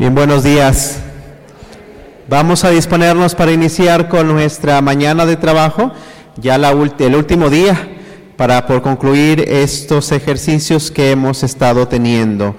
[0.00, 0.98] Bien, buenos días.
[2.26, 5.92] Vamos a disponernos para iniciar con nuestra mañana de trabajo,
[6.38, 7.98] ya la el último día,
[8.38, 12.56] para por concluir estos ejercicios que hemos estado teniendo.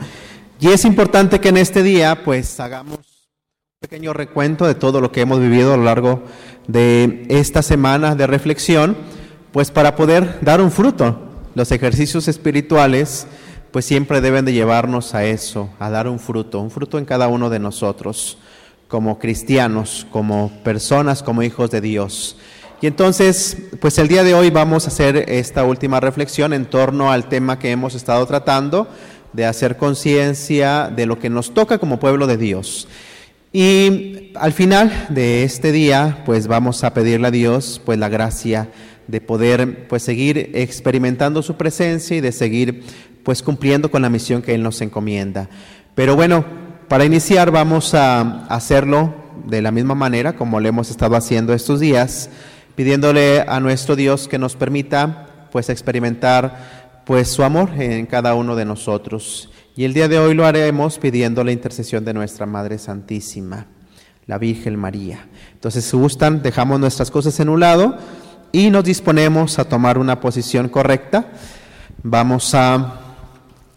[0.60, 5.12] Y es importante que en este día pues hagamos un pequeño recuento de todo lo
[5.12, 6.22] que hemos vivido a lo largo
[6.68, 8.96] de esta semana de reflexión,
[9.52, 11.28] pues para poder dar un fruto.
[11.56, 13.26] Los ejercicios espirituales
[13.72, 17.28] pues siempre deben de llevarnos a eso, a dar un fruto, un fruto en cada
[17.28, 18.38] uno de nosotros,
[18.88, 22.38] como cristianos, como personas, como hijos de Dios.
[22.82, 27.12] Y entonces, pues el día de hoy vamos a hacer esta última reflexión en torno
[27.12, 28.88] al tema que hemos estado tratando,
[29.34, 32.88] de hacer conciencia de lo que nos toca como pueblo de Dios.
[33.54, 38.70] Y al final de este día, pues vamos a pedirle a Dios, pues la gracia
[39.08, 42.84] de poder pues seguir experimentando su presencia y de seguir
[43.24, 45.50] pues cumpliendo con la misión que Él nos encomienda.
[45.96, 46.44] Pero bueno,
[46.88, 49.14] para iniciar vamos a hacerlo
[49.46, 52.30] de la misma manera como lo hemos estado haciendo estos días,
[52.76, 58.56] pidiéndole a nuestro Dios que nos permita pues experimentar pues su amor en cada uno
[58.56, 59.50] de nosotros.
[59.76, 63.68] Y el día de hoy lo haremos pidiendo la intercesión de nuestra Madre Santísima,
[64.28, 65.28] la Virgen María.
[65.54, 67.98] Entonces, si gustan, dejamos nuestras cosas en un lado
[68.52, 71.32] y nos disponemos a tomar una posición correcta.
[72.04, 73.01] Vamos a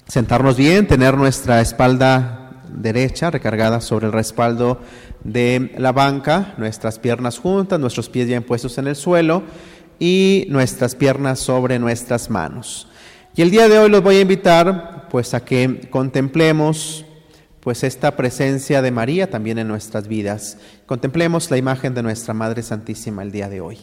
[0.06, 4.80] sentarnos bien, tener nuestra espalda derecha recargada sobre el respaldo
[5.22, 9.42] de la banca, nuestras piernas juntas, nuestros pies bien puestos en el suelo
[9.98, 12.88] y nuestras piernas sobre nuestras manos.
[13.36, 17.04] Y el día de hoy los voy a invitar pues a que contemplemos
[17.60, 20.58] pues esta presencia de María también en nuestras vidas.
[20.86, 23.78] Contemplemos la imagen de nuestra Madre Santísima el día de hoy.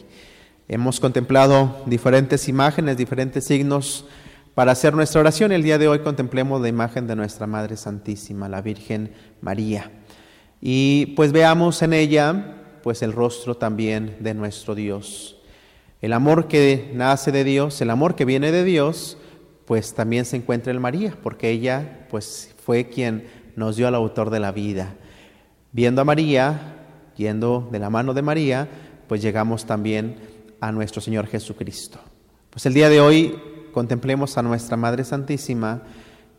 [0.68, 4.06] Hemos contemplado diferentes imágenes, diferentes signos
[4.54, 8.50] para hacer nuestra oración, el día de hoy contemplemos la imagen de nuestra Madre Santísima,
[8.50, 9.90] la Virgen María.
[10.60, 15.38] Y pues veamos en ella pues el rostro también de nuestro Dios.
[16.02, 19.16] El amor que nace de Dios, el amor que viene de Dios,
[19.64, 24.28] pues también se encuentra en María, porque ella pues fue quien nos dio al autor
[24.28, 24.96] de la vida.
[25.70, 28.68] Viendo a María, yendo de la mano de María,
[29.08, 30.16] pues llegamos también
[30.60, 32.00] a nuestro Señor Jesucristo.
[32.50, 33.34] Pues el día de hoy
[33.72, 35.82] contemplemos a nuestra Madre Santísima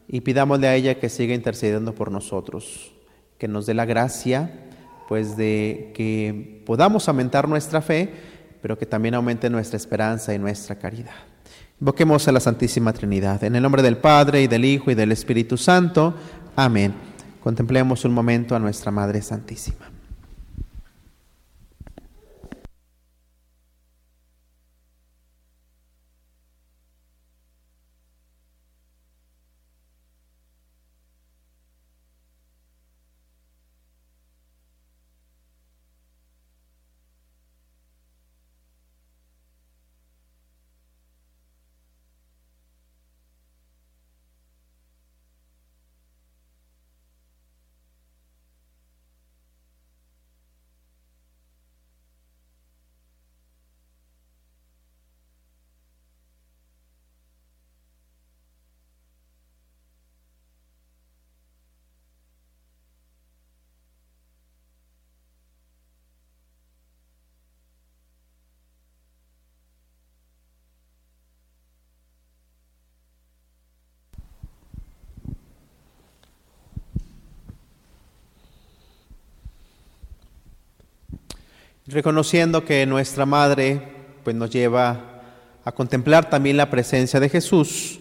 [0.07, 2.93] y pidámosle a ella que siga intercediendo por nosotros,
[3.37, 4.51] que nos dé la gracia,
[5.07, 8.13] pues de que podamos aumentar nuestra fe,
[8.61, 11.15] pero que también aumente nuestra esperanza y nuestra caridad.
[11.79, 13.43] Invoquemos a la Santísima Trinidad.
[13.43, 16.13] En el nombre del Padre y del Hijo y del Espíritu Santo.
[16.55, 16.93] Amén.
[17.41, 19.92] Contemplemos un momento a nuestra Madre Santísima.
[81.93, 83.81] Reconociendo que nuestra Madre
[84.23, 85.21] pues, nos lleva
[85.63, 87.99] a contemplar también la presencia de Jesús,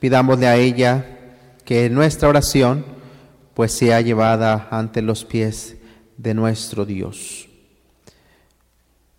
[0.00, 1.04] pidámosle a ella
[1.64, 2.84] que nuestra oración
[3.54, 5.76] pues sea llevada ante los pies
[6.16, 7.48] de nuestro Dios.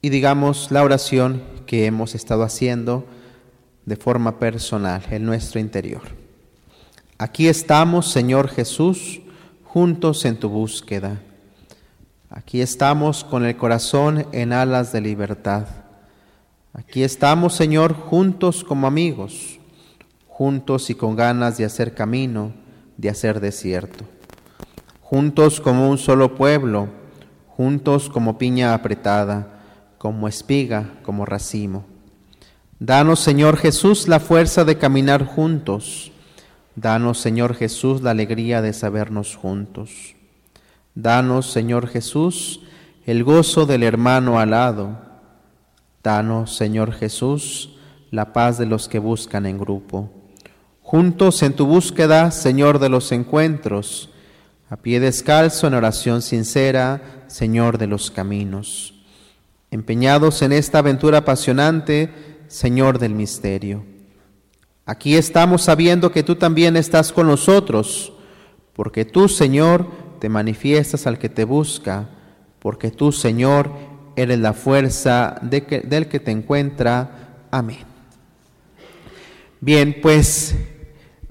[0.02, 3.06] Y digamos la oración que hemos estado haciendo
[3.86, 6.04] de forma personal en nuestro interior.
[7.18, 9.22] Aquí estamos, Señor Jesús,
[9.64, 11.20] juntos en tu búsqueda
[12.30, 15.66] Aquí estamos con el corazón en alas de libertad.
[16.74, 19.60] Aquí estamos, Señor, juntos como amigos,
[20.28, 22.52] juntos y con ganas de hacer camino,
[22.98, 24.04] de hacer desierto.
[25.00, 26.90] Juntos como un solo pueblo,
[27.48, 29.62] juntos como piña apretada,
[29.98, 31.86] como espiga, como racimo.
[32.78, 36.12] Danos, Señor Jesús, la fuerza de caminar juntos.
[36.76, 40.17] Danos, Señor Jesús, la alegría de sabernos juntos.
[41.00, 42.62] Danos, Señor Jesús,
[43.06, 44.98] el gozo del hermano alado.
[46.02, 47.78] Danos, Señor Jesús,
[48.10, 50.10] la paz de los que buscan en grupo.
[50.82, 54.10] Juntos en tu búsqueda, Señor de los encuentros,
[54.72, 58.96] a pie descalzo en oración sincera, Señor de los caminos.
[59.70, 62.12] Empeñados en esta aventura apasionante,
[62.48, 63.86] Señor del misterio.
[64.88, 68.14] Aquí estamos sabiendo que tú también estás con nosotros,
[68.74, 72.10] porque tú, Señor, te manifiestas al que te busca,
[72.60, 73.72] porque tú, Señor,
[74.16, 77.46] eres la fuerza del que te encuentra.
[77.52, 77.86] Amén.
[79.60, 80.56] Bien, pues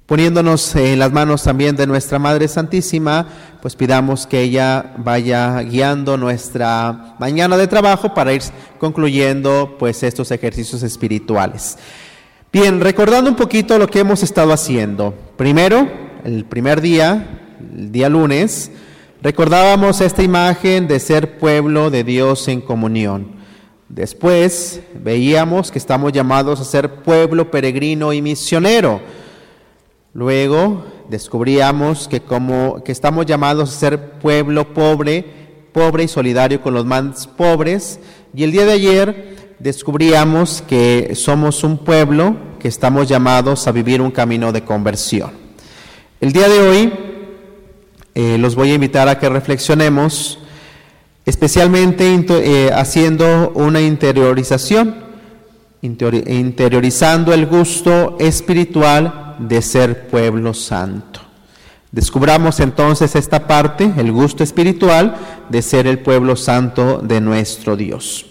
[0.06, 3.26] poniéndonos en las manos también de nuestra Madre Santísima,
[3.60, 8.42] pues pidamos que ella vaya guiando nuestra mañana de trabajo para ir
[8.78, 11.76] concluyendo pues estos ejercicios espirituales.
[12.52, 15.12] Bien, recordando un poquito lo que hemos estado haciendo.
[15.36, 15.88] Primero,
[16.24, 18.70] el primer día, el día lunes,
[19.22, 23.36] recordábamos esta imagen de ser pueblo de Dios en comunión.
[23.88, 29.00] Después veíamos que estamos llamados a ser pueblo peregrino y misionero
[30.16, 35.22] Luego descubríamos que como que estamos llamados a ser pueblo pobre,
[35.72, 38.00] pobre y solidario con los más pobres,
[38.34, 44.00] y el día de ayer descubríamos que somos un pueblo que estamos llamados a vivir
[44.00, 45.32] un camino de conversión.
[46.18, 46.92] El día de hoy
[48.18, 50.38] eh, los voy a invitar a que reflexionemos,
[51.26, 55.04] especialmente eh, haciendo una interiorización,
[55.82, 61.20] interiorizando el gusto espiritual de ser pueblo santo.
[61.92, 65.14] Descubramos entonces esta parte, el gusto espiritual
[65.50, 68.24] de ser el pueblo santo de nuestro Dios.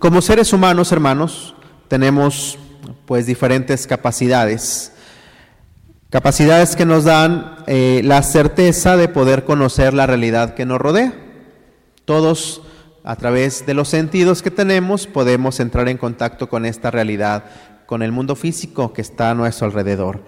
[0.00, 1.54] Como seres humanos, hermanos,
[1.86, 2.58] tenemos
[3.06, 4.90] pues diferentes capacidades
[6.10, 11.14] Capacidades que nos dan eh, la certeza de poder conocer la realidad que nos rodea.
[12.04, 12.62] Todos,
[13.04, 17.44] a través de los sentidos que tenemos, podemos entrar en contacto con esta realidad,
[17.86, 20.24] con el mundo físico que está a nuestro alrededor.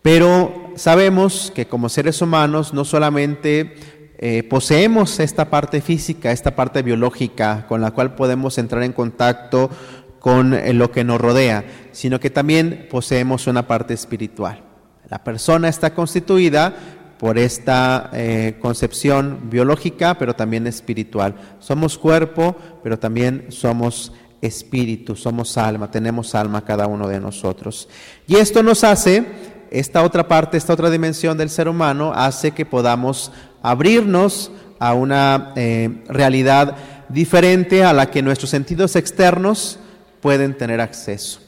[0.00, 6.82] Pero sabemos que como seres humanos no solamente eh, poseemos esta parte física, esta parte
[6.82, 9.70] biológica con la cual podemos entrar en contacto
[10.18, 14.62] con eh, lo que nos rodea, sino que también poseemos una parte espiritual.
[15.08, 16.74] La persona está constituida
[17.18, 21.34] por esta eh, concepción biológica, pero también espiritual.
[21.58, 27.88] Somos cuerpo, pero también somos espíritu, somos alma, tenemos alma cada uno de nosotros.
[28.26, 29.24] Y esto nos hace,
[29.70, 33.32] esta otra parte, esta otra dimensión del ser humano, hace que podamos
[33.66, 36.76] abrirnos a una eh, realidad
[37.08, 39.80] diferente a la que nuestros sentidos externos
[40.20, 41.40] pueden tener acceso.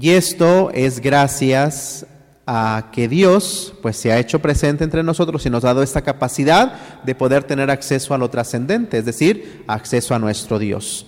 [0.00, 2.06] Y esto es gracias
[2.46, 6.02] a que Dios pues se ha hecho presente entre nosotros y nos ha dado esta
[6.02, 11.06] capacidad de poder tener acceso a lo trascendente, es decir, acceso a nuestro Dios.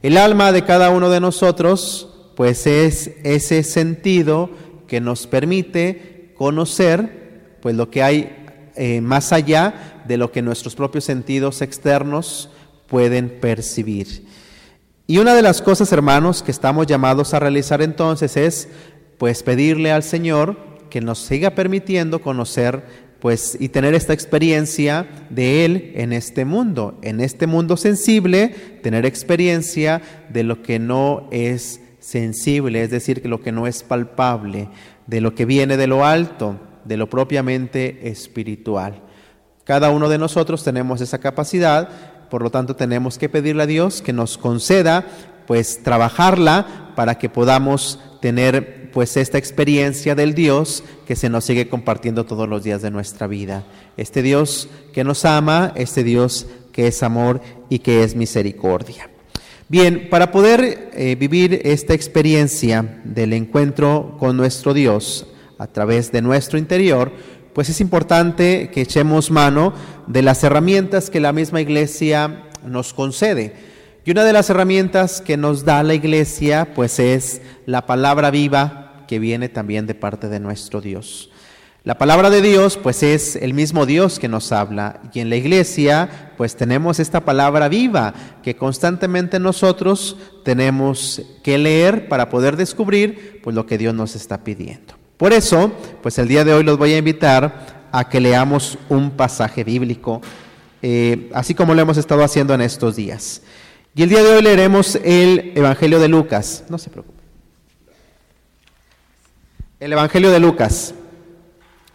[0.00, 4.48] El alma de cada uno de nosotros pues es ese sentido
[4.86, 8.45] que nos permite conocer pues lo que hay
[8.76, 12.50] eh, más allá de lo que nuestros propios sentidos externos
[12.86, 14.26] pueden percibir.
[15.06, 18.68] Y una de las cosas, hermanos, que estamos llamados a realizar entonces es
[19.18, 20.56] pues pedirle al Señor
[20.90, 26.98] que nos siga permitiendo conocer pues y tener esta experiencia de él en este mundo,
[27.02, 28.48] en este mundo sensible,
[28.82, 33.82] tener experiencia de lo que no es sensible, es decir, que lo que no es
[33.82, 34.68] palpable,
[35.06, 39.02] de lo que viene de lo alto, de lo propiamente espiritual.
[39.64, 41.88] Cada uno de nosotros tenemos esa capacidad,
[42.30, 45.04] por lo tanto tenemos que pedirle a Dios que nos conceda
[45.46, 51.68] pues trabajarla para que podamos tener pues esta experiencia del Dios que se nos sigue
[51.68, 53.64] compartiendo todos los días de nuestra vida.
[53.96, 59.10] Este Dios que nos ama, este Dios que es amor y que es misericordia.
[59.68, 65.26] Bien, para poder eh, vivir esta experiencia del encuentro con nuestro Dios
[65.58, 67.12] a través de nuestro interior,
[67.54, 69.72] pues es importante que echemos mano
[70.06, 73.54] de las herramientas que la misma iglesia nos concede.
[74.04, 79.04] Y una de las herramientas que nos da la iglesia, pues es la palabra viva
[79.08, 81.30] que viene también de parte de nuestro Dios.
[81.82, 85.00] La palabra de Dios, pues es el mismo Dios que nos habla.
[85.14, 92.08] Y en la iglesia, pues tenemos esta palabra viva que constantemente nosotros tenemos que leer
[92.08, 95.05] para poder descubrir pues lo que Dios nos está pidiendo.
[95.16, 99.10] Por eso, pues el día de hoy los voy a invitar a que leamos un
[99.12, 100.20] pasaje bíblico,
[100.82, 103.40] eh, así como lo hemos estado haciendo en estos días.
[103.94, 106.64] Y el día de hoy leeremos el Evangelio de Lucas.
[106.68, 107.22] No se preocupe.
[109.80, 110.92] El Evangelio de Lucas.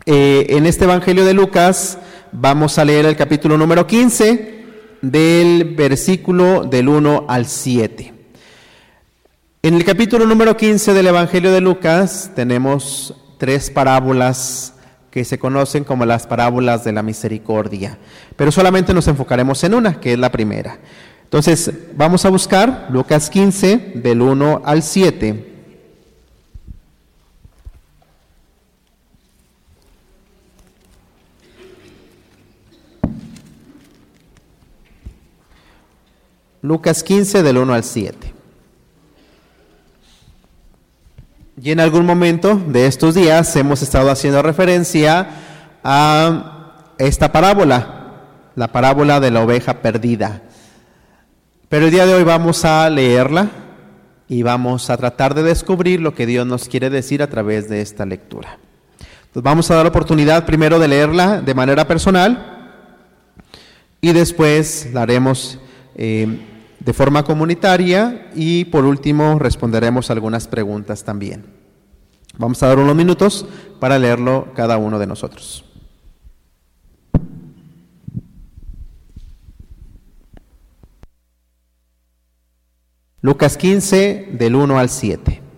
[0.07, 1.99] Eh, en este Evangelio de Lucas
[2.31, 4.63] vamos a leer el capítulo número 15
[5.03, 8.20] del versículo del 1 al 7.
[9.63, 14.73] En el capítulo número 15 del Evangelio de Lucas tenemos tres parábolas
[15.11, 17.99] que se conocen como las parábolas de la misericordia,
[18.35, 20.79] pero solamente nos enfocaremos en una, que es la primera.
[21.25, 25.47] Entonces, vamos a buscar Lucas 15 del 1 al 7.
[36.63, 38.40] Lucas 15 del 1 al 7.
[41.63, 45.29] Y en algún momento de estos días hemos estado haciendo referencia
[45.83, 48.15] a esta parábola,
[48.55, 50.41] la parábola de la oveja perdida.
[51.69, 53.51] Pero el día de hoy vamos a leerla
[54.27, 57.81] y vamos a tratar de descubrir lo que Dios nos quiere decir a través de
[57.81, 58.57] esta lectura.
[59.27, 62.81] Entonces vamos a dar la oportunidad primero de leerla de manera personal
[64.01, 65.59] y después la haremos
[65.93, 66.39] eh,
[66.83, 71.45] de forma comunitaria y por último responderemos algunas preguntas también.
[72.37, 73.45] Vamos a dar unos minutos
[73.79, 75.65] para leerlo cada uno de nosotros.
[83.21, 85.50] Lucas 15 del 1 al 7.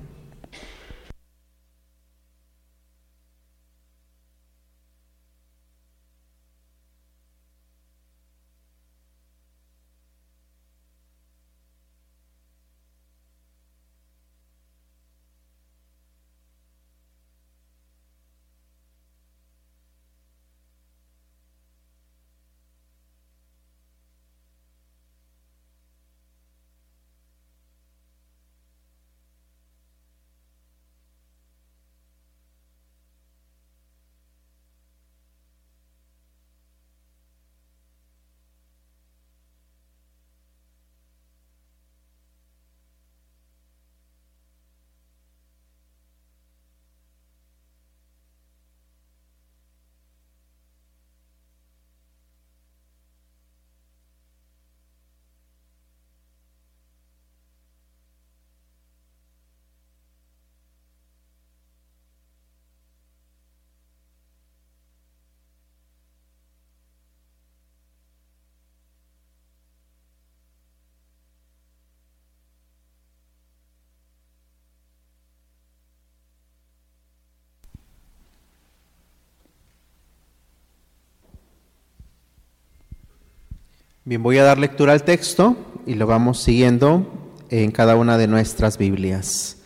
[84.06, 85.56] Bien, voy a dar lectura al texto
[85.86, 87.08] y lo vamos siguiendo
[87.50, 89.60] en cada una de nuestras Biblias.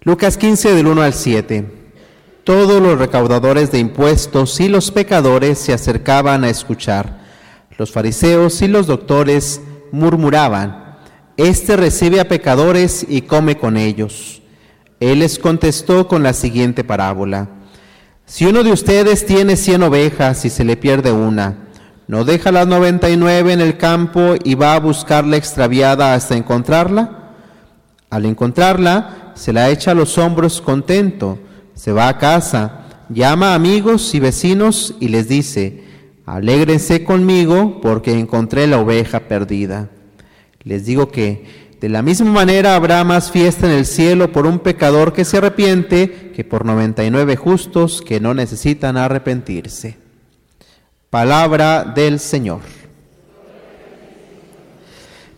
[0.00, 1.64] Lucas 15 del 1 al 7.
[2.42, 7.20] Todos los recaudadores de impuestos y los pecadores se acercaban a escuchar.
[7.78, 9.60] Los fariseos y los doctores
[9.92, 10.98] murmuraban,
[11.36, 14.42] Este recibe a pecadores y come con ellos.
[14.98, 17.48] Él les contestó con la siguiente parábola.
[18.26, 21.69] Si uno de ustedes tiene cien ovejas y se le pierde una,
[22.10, 27.36] ¿No deja las 99 en el campo y va a buscar la extraviada hasta encontrarla?
[28.10, 31.38] Al encontrarla, se la echa a los hombros contento,
[31.72, 35.84] se va a casa, llama a amigos y vecinos y les dice,
[36.26, 39.88] alégrense conmigo porque encontré la oveja perdida.
[40.64, 44.58] Les digo que de la misma manera habrá más fiesta en el cielo por un
[44.58, 50.09] pecador que se arrepiente que por 99 justos que no necesitan arrepentirse.
[51.10, 52.60] Palabra del Señor.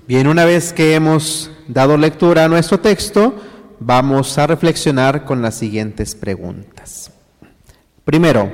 [0.06, 3.34] Bien, una vez que hemos dado lectura a nuestro texto,
[3.80, 7.10] vamos a reflexionar con las siguientes preguntas.
[8.04, 8.52] Primero,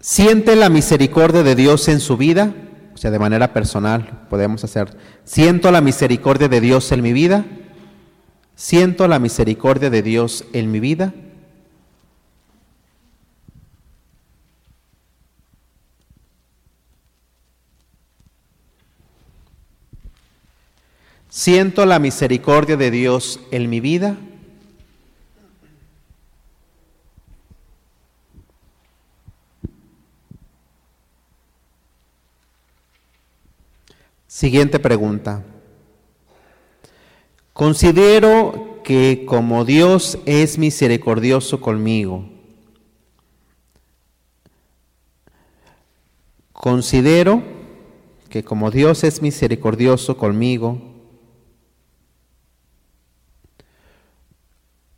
[0.00, 2.54] ¿siente la misericordia de Dios en su vida?
[2.94, 7.44] O sea, de manera personal podemos hacer, ¿siento la misericordia de Dios en mi vida?
[8.60, 11.14] ¿Siento la misericordia de Dios en mi vida?
[21.30, 24.18] ¿Siento la misericordia de Dios en mi vida?
[34.28, 35.42] Siguiente pregunta.
[37.52, 42.24] Considero que como Dios es misericordioso conmigo,
[46.52, 47.42] considero
[48.28, 50.80] que como Dios es misericordioso conmigo,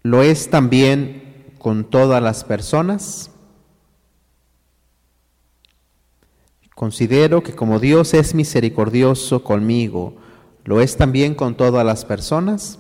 [0.03, 3.31] ¿lo es también con todas las personas?
[6.75, 10.17] Considero que como Dios es misericordioso conmigo,
[10.65, 12.79] ¿lo es también con todas las personas?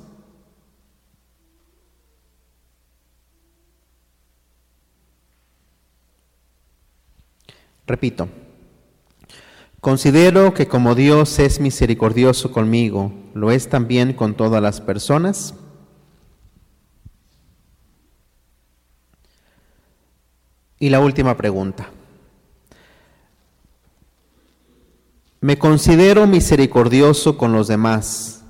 [7.87, 8.29] Repito,
[9.81, 15.55] considero que como Dios es misericordioso conmigo, ¿lo es también con todas las personas?
[20.79, 21.91] Y la última pregunta.
[25.43, 28.43] Me considero misericordioso con los demás.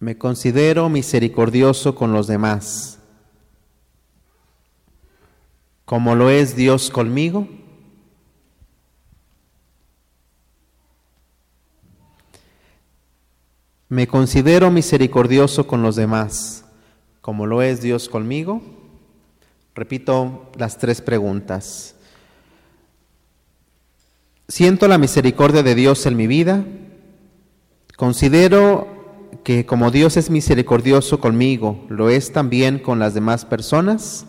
[0.00, 3.00] Me considero misericordioso con los demás.
[5.90, 7.48] como lo es Dios conmigo?
[13.88, 16.64] ¿Me considero misericordioso con los demás,
[17.20, 18.62] como lo es Dios conmigo?
[19.74, 21.96] Repito las tres preguntas.
[24.50, 26.64] ¿Siento la misericordia de Dios en mi vida?
[27.96, 28.88] ¿Considero
[29.44, 34.26] que como Dios es misericordioso conmigo, lo es también con las demás personas?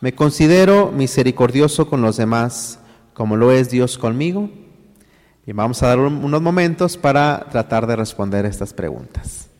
[0.00, 2.80] Me considero misericordioso con los demás,
[3.14, 4.50] como lo es Dios conmigo.
[5.46, 9.51] Y vamos a dar unos momentos para tratar de responder estas preguntas.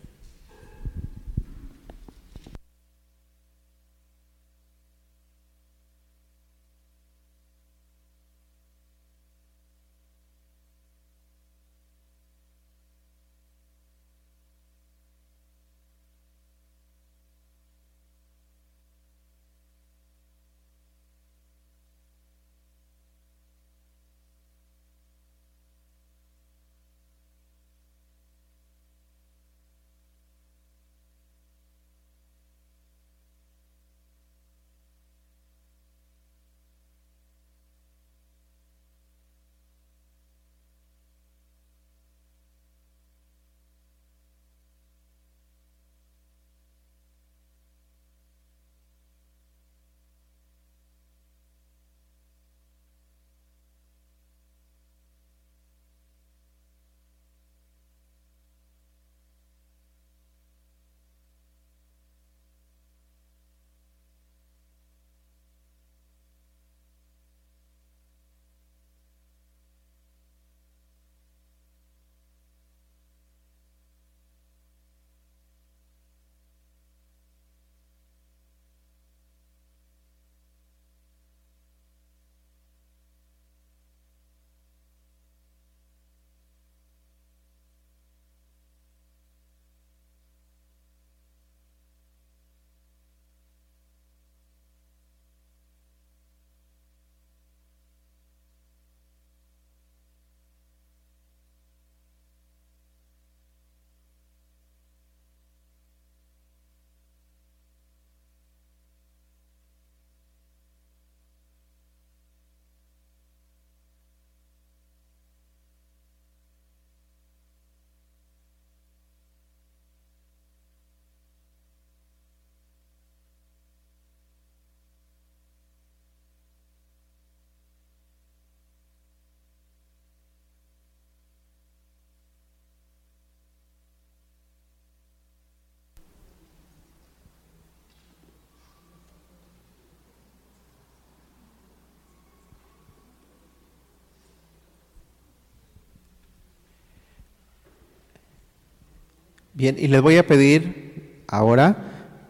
[149.55, 151.77] Bien, y les voy a pedir ahora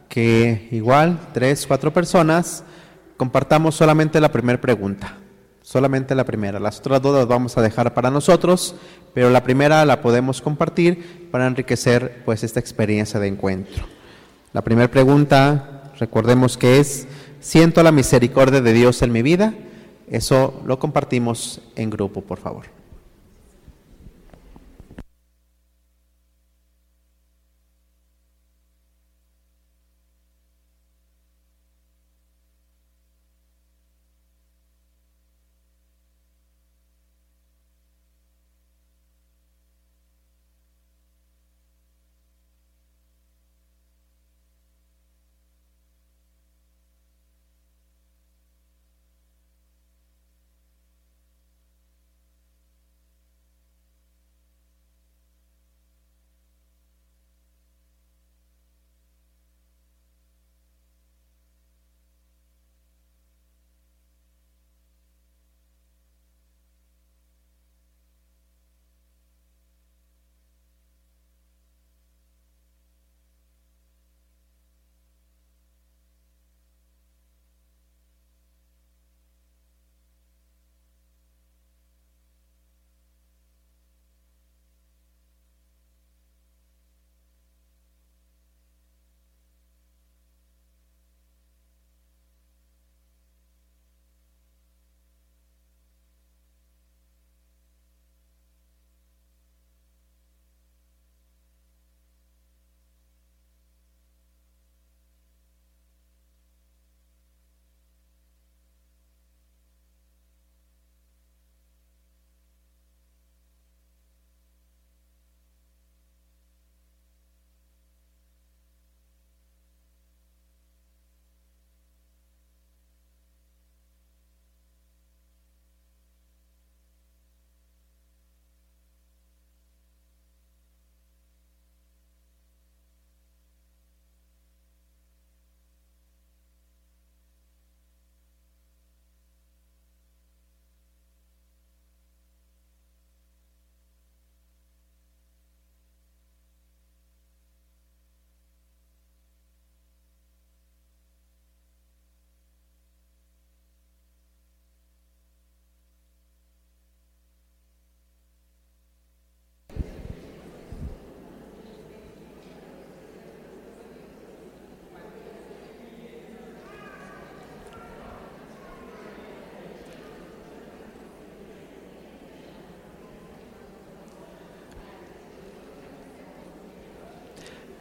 [0.10, 2.66] que igual tres, cuatro personas
[3.16, 5.16] compartamos solamente la primera pregunta,
[5.62, 6.60] solamente la primera.
[6.60, 8.76] Las otras dos las vamos a dejar para nosotros,
[9.14, 13.86] pero la primera la podemos compartir para enriquecer pues esta experiencia de encuentro.
[14.52, 17.08] La primera pregunta, recordemos que es,
[17.40, 19.54] ¿siento la misericordia de Dios en mi vida?
[20.10, 22.83] Eso lo compartimos en grupo, por favor.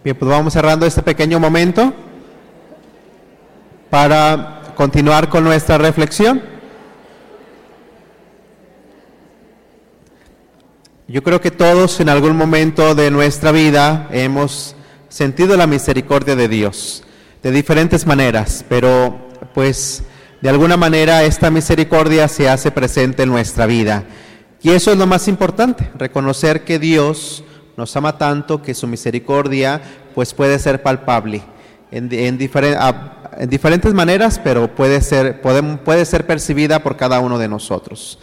[0.05, 1.95] Bien, pues vamos cerrando este pequeño momento
[3.89, 6.43] para continuar con nuestra reflexión.
[11.07, 14.75] Yo creo que todos en algún momento de nuestra vida hemos
[15.09, 17.05] sentido la misericordia de Dios
[17.41, 19.21] de diferentes maneras, pero
[19.55, 20.03] pues
[20.41, 24.03] de alguna manera esta misericordia se hace presente en nuestra vida.
[24.63, 27.45] Y eso es lo más importante, reconocer que Dios
[27.77, 29.81] nos ama tanto que su misericordia
[30.15, 31.43] pues puede ser palpable
[31.91, 32.39] en, en,
[33.39, 38.19] en diferentes maneras, pero puede ser, puede, ser percibida por cada uno de nosotros.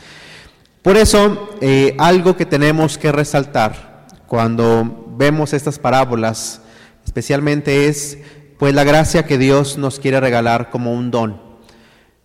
[0.81, 6.61] Por eso, eh, algo que tenemos que resaltar cuando vemos estas parábolas,
[7.05, 8.17] especialmente es
[8.57, 11.41] pues la gracia que Dios nos quiere regalar como un don.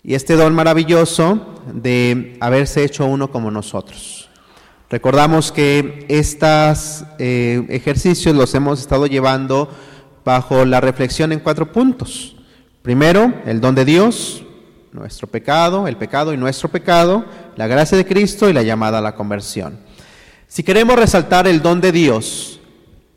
[0.02, 4.28] Y este don maravilloso de haberse hecho uno como nosotros.
[4.94, 9.68] Recordamos que estos eh, ejercicios los hemos estado llevando
[10.24, 12.36] bajo la reflexión en cuatro puntos.
[12.80, 14.44] Primero, el don de Dios,
[14.92, 17.24] nuestro pecado, el pecado y nuestro pecado,
[17.56, 19.80] la gracia de Cristo y la llamada a la conversión.
[20.46, 22.60] Si queremos resaltar el don de Dios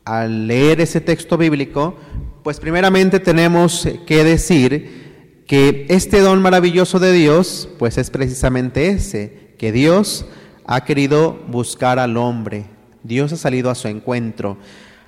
[0.04, 1.96] al leer ese texto bíblico,
[2.42, 9.54] pues primeramente tenemos que decir que este don maravilloso de Dios, pues es precisamente ese,
[9.56, 10.26] que Dios
[10.68, 12.66] ha querido buscar al hombre.
[13.02, 14.58] Dios ha salido a su encuentro.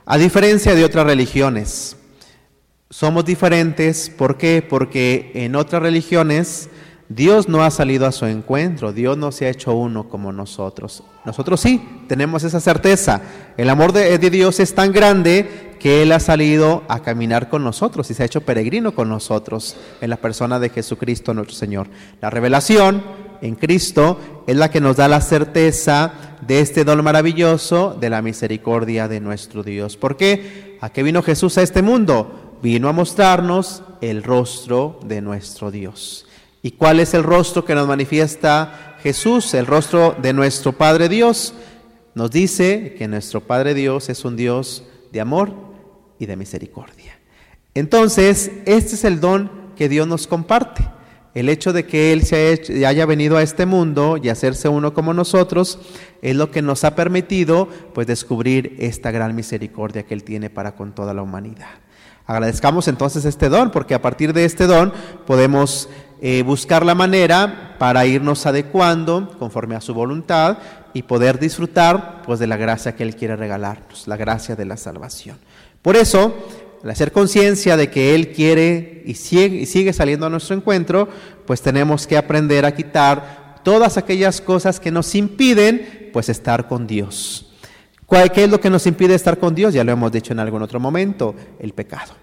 [0.06, 1.98] A diferencia de otras religiones,
[2.88, 4.08] somos diferentes.
[4.08, 4.66] ¿Por qué?
[4.66, 6.70] Porque en otras religiones
[7.10, 11.04] Dios no ha salido a su encuentro, Dios no se ha hecho uno como nosotros.
[11.26, 13.20] Nosotros sí, tenemos esa certeza.
[13.58, 17.62] El amor de, de, Dios es tan grande que Él ha salido a caminar con
[17.64, 21.88] nosotros y se ha hecho peregrino con nosotros en la persona de Jesucristo nuestro Señor.
[22.22, 26.12] La revelación en Cristo es la que nos da la certeza
[26.46, 29.96] de este don maravilloso de la misericordia de nuestro Dios.
[29.96, 30.78] ¿Por qué?
[30.80, 32.58] ¿A qué vino Jesús a este mundo?
[32.62, 36.26] Vino a mostrarnos el rostro de nuestro Dios.
[36.62, 39.54] ¿Y cuál es el rostro que nos manifiesta Jesús?
[39.54, 41.54] El rostro de nuestro Padre Dios.
[42.14, 45.54] Nos dice que nuestro Padre Dios es un Dios de amor
[46.18, 47.18] y de misericordia.
[47.74, 50.84] Entonces, este es el don que Dios nos comparte.
[51.34, 55.14] El hecho de que Él se haya venido a este mundo y hacerse uno como
[55.14, 55.78] nosotros
[56.22, 60.74] es lo que nos ha permitido pues descubrir esta gran misericordia que Él tiene para
[60.74, 61.70] con toda la humanidad.
[62.26, 64.92] Agradezcamos entonces este don porque a partir de este don
[65.26, 65.88] podemos
[66.20, 70.58] eh, buscar la manera para irnos adecuando conforme a su voluntad
[70.92, 74.76] y poder disfrutar pues de la gracia que Él quiere regalarnos, la gracia de la
[74.76, 75.38] salvación.
[75.82, 76.34] Por eso,
[76.82, 81.08] al hacer conciencia de que Él quiere y sigue, saliendo a nuestro encuentro,
[81.46, 86.86] pues tenemos que aprender a quitar todas aquellas cosas que nos impiden pues estar con
[86.86, 87.52] Dios.
[88.34, 89.74] ¿Qué es lo que nos impide estar con Dios?
[89.74, 92.14] Ya lo hemos dicho en algún otro momento, el pecado.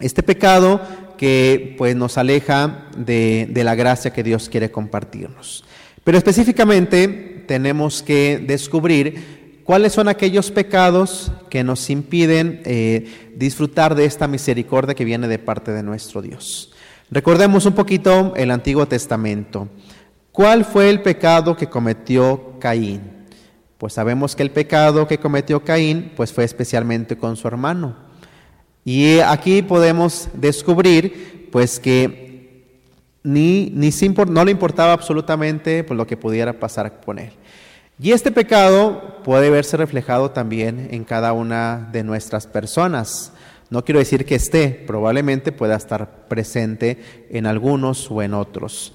[0.00, 0.80] Este pecado
[1.16, 5.64] que pues nos aleja de la gracia que Dios quiere compartirnos.
[6.04, 14.04] Pero específicamente tenemos que descubrir ¿Cuáles son aquellos pecados que nos impiden eh, disfrutar de
[14.04, 16.72] esta misericordia que viene de parte de nuestro Dios?
[17.10, 19.68] Recordemos un poquito el Antiguo Testamento.
[20.30, 23.00] ¿Cuál fue el pecado que cometió Caín?
[23.76, 27.96] Pues sabemos que el pecado que cometió Caín pues fue especialmente con su hermano.
[28.84, 32.62] Y aquí podemos descubrir pues que
[33.24, 33.90] ni, ni
[34.28, 37.32] no le importaba absolutamente pues, lo que pudiera pasar con él.
[37.98, 43.32] Y este pecado puede verse reflejado también en cada una de nuestras personas.
[43.70, 48.92] No quiero decir que esté, probablemente pueda estar presente en algunos o en otros.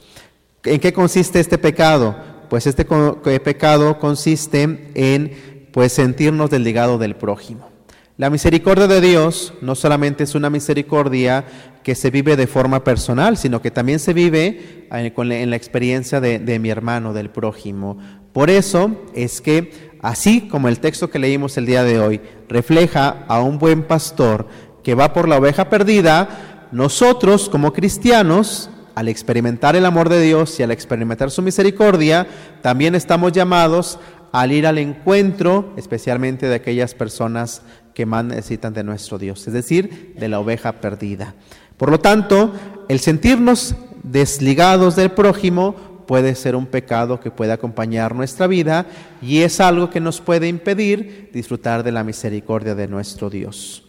[0.64, 2.16] ¿En qué consiste este pecado?
[2.48, 2.86] Pues este
[3.26, 7.70] eh, pecado consiste en pues sentirnos desligados del prójimo.
[8.18, 11.46] La misericordia de Dios no solamente es una misericordia
[11.82, 16.22] que se vive de forma personal, sino que también se vive eh, en la experiencia
[16.22, 17.98] de mi hermano, del prójimo.
[18.34, 23.26] Por eso es que, así como el texto que leímos el día de hoy refleja
[23.28, 24.48] a un buen pastor
[24.84, 30.60] que va por la oveja perdida, nosotros como cristianos, al experimentar el amor de Dios
[30.60, 32.28] y al experimentar su misericordia,
[32.62, 34.00] también estamos llamados
[34.32, 37.62] al ir al encuentro, especialmente de aquellas personas
[37.94, 41.36] que más necesitan de nuestro Dios, es decir, de la oveja perdida.
[41.78, 42.54] Por lo tanto,
[42.88, 45.76] el sentirnos desligados del prójimo
[46.12, 48.86] puede ser un pecado que puede acompañar nuestra vida
[49.22, 53.86] y es algo que nos puede impedir disfrutar de la misericordia de nuestro Dios.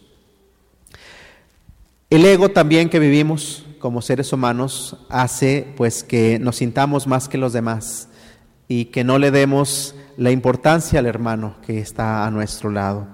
[2.09, 7.37] El ego también que vivimos como seres humanos hace pues que nos sintamos más que
[7.37, 8.07] los demás
[8.69, 13.05] y que no le demos la importancia al hermano que está a nuestro lado.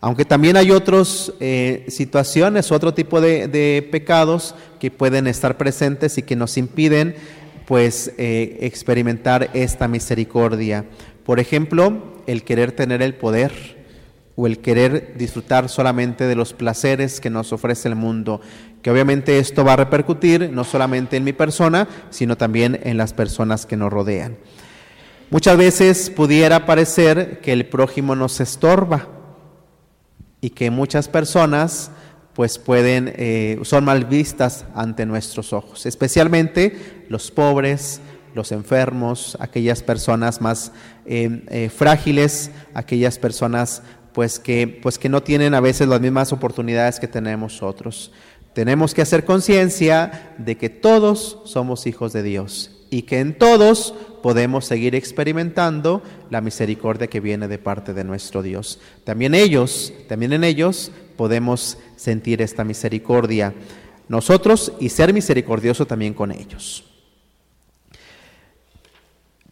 [0.00, 6.22] Aunque también hay otras eh, situaciones, otro tipo de, pecados que pueden estar presentes y
[6.22, 7.16] que nos impiden
[7.66, 10.84] pues eh, experimentar esta misericordia.
[11.24, 13.84] Por ejemplo, el querer tener el poder
[14.36, 18.40] o el querer disfrutar solamente de los placeres que nos ofrece el mundo,
[18.82, 23.12] que obviamente esto va a repercutir no solamente en mi persona, sino también en las
[23.12, 24.36] personas que nos rodean.
[25.30, 29.08] Muchas veces pudiera parecer que el prójimo nos estorba
[30.40, 31.90] y que muchas personas
[32.34, 38.00] pues pueden, eh, son mal vistas ante nuestros ojos, especialmente los pobres,
[38.34, 40.72] los enfermos, aquellas personas más
[41.06, 46.32] eh, eh, frágiles, aquellas personas pues que, pues que no tienen a veces las mismas
[46.32, 48.12] oportunidades que tenemos otros.
[48.52, 53.94] Tenemos que hacer conciencia de que todos somos hijos de Dios y que en todos
[54.22, 58.78] podemos seguir experimentando la misericordia que viene de parte de nuestro Dios.
[59.02, 63.54] También ellos, también en ellos podemos sentir esta misericordia
[64.08, 66.84] nosotros y ser misericordioso también con ellos.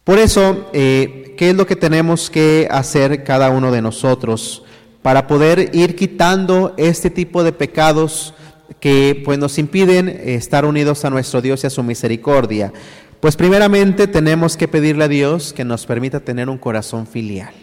[0.04, 4.64] Por eso, eh, ¿qué es lo que tenemos que hacer cada uno de nosotros
[5.00, 8.34] para poder ir quitando este tipo de pecados
[8.80, 12.72] que pues, nos impiden estar unidos a nuestro Dios y a su misericordia?
[13.20, 17.54] Pues primeramente tenemos que pedirle a Dios que nos permita tener un corazón filial,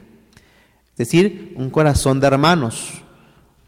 [0.92, 3.02] es decir, un corazón de hermanos,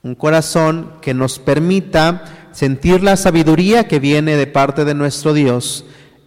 [0.04, 5.86] un corazón que nos permita sentir la sabiduría que viene de parte de nuestro Dios,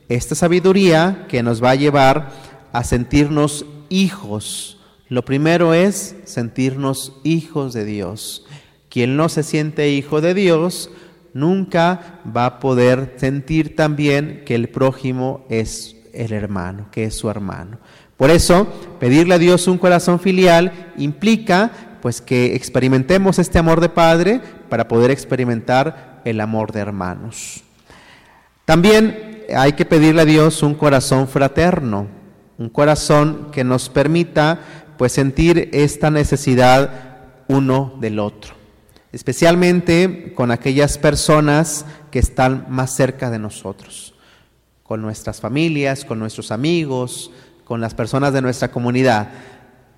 [0.09, 2.31] esta sabiduría que nos va a llevar
[2.73, 4.79] a sentirnos hijos.
[5.09, 8.47] Lo primero es sentirnos hijos de Dios.
[8.89, 10.91] Quien no se siente hijo de Dios,
[11.33, 17.29] nunca va a poder sentir también que el prójimo es el hermano, que es su
[17.29, 17.79] hermano.
[18.17, 18.69] Por eso,
[19.01, 24.89] pedirle a Dios un corazón filial implica pues que experimentemos este amor de padre para
[24.89, 27.65] poder experimentar el amor de hermanos.
[28.67, 32.09] También hay que pedirle a Dios un corazón fraterno,
[32.59, 34.61] un corazón que nos permita
[34.99, 36.91] pues sentir esta necesidad
[37.49, 38.55] uno del otro
[39.11, 44.13] especialmente con aquellas personas que están más cerca de nosotros,
[44.83, 47.31] con nuestras familias, con nuestros amigos,
[47.65, 49.29] con las personas de nuestra comunidad.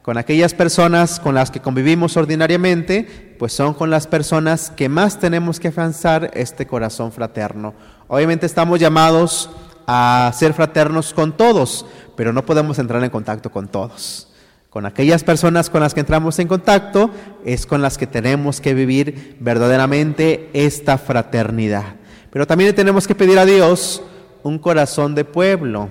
[0.07, 5.19] Con aquellas personas con las que convivimos ordinariamente, pues son con las personas que más
[5.19, 7.75] tenemos que avanzar este corazón fraterno.
[8.07, 9.51] Obviamente estamos llamados
[9.85, 14.29] a ser fraternos con todos, pero no podemos entrar en contacto con todos.
[14.71, 17.11] Con aquellas personas con las que entramos en contacto
[17.45, 21.97] es con las que tenemos que vivir verdaderamente esta fraternidad.
[22.31, 24.05] Pero también tenemos que pedir a Dios
[24.45, 25.89] un corazón de pueblo.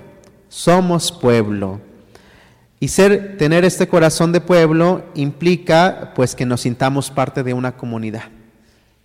[0.48, 1.82] Somos pueblo.
[2.80, 7.78] Y ser tener este corazón de pueblo implica pues que nos sintamos parte de una
[7.78, 8.24] comunidad,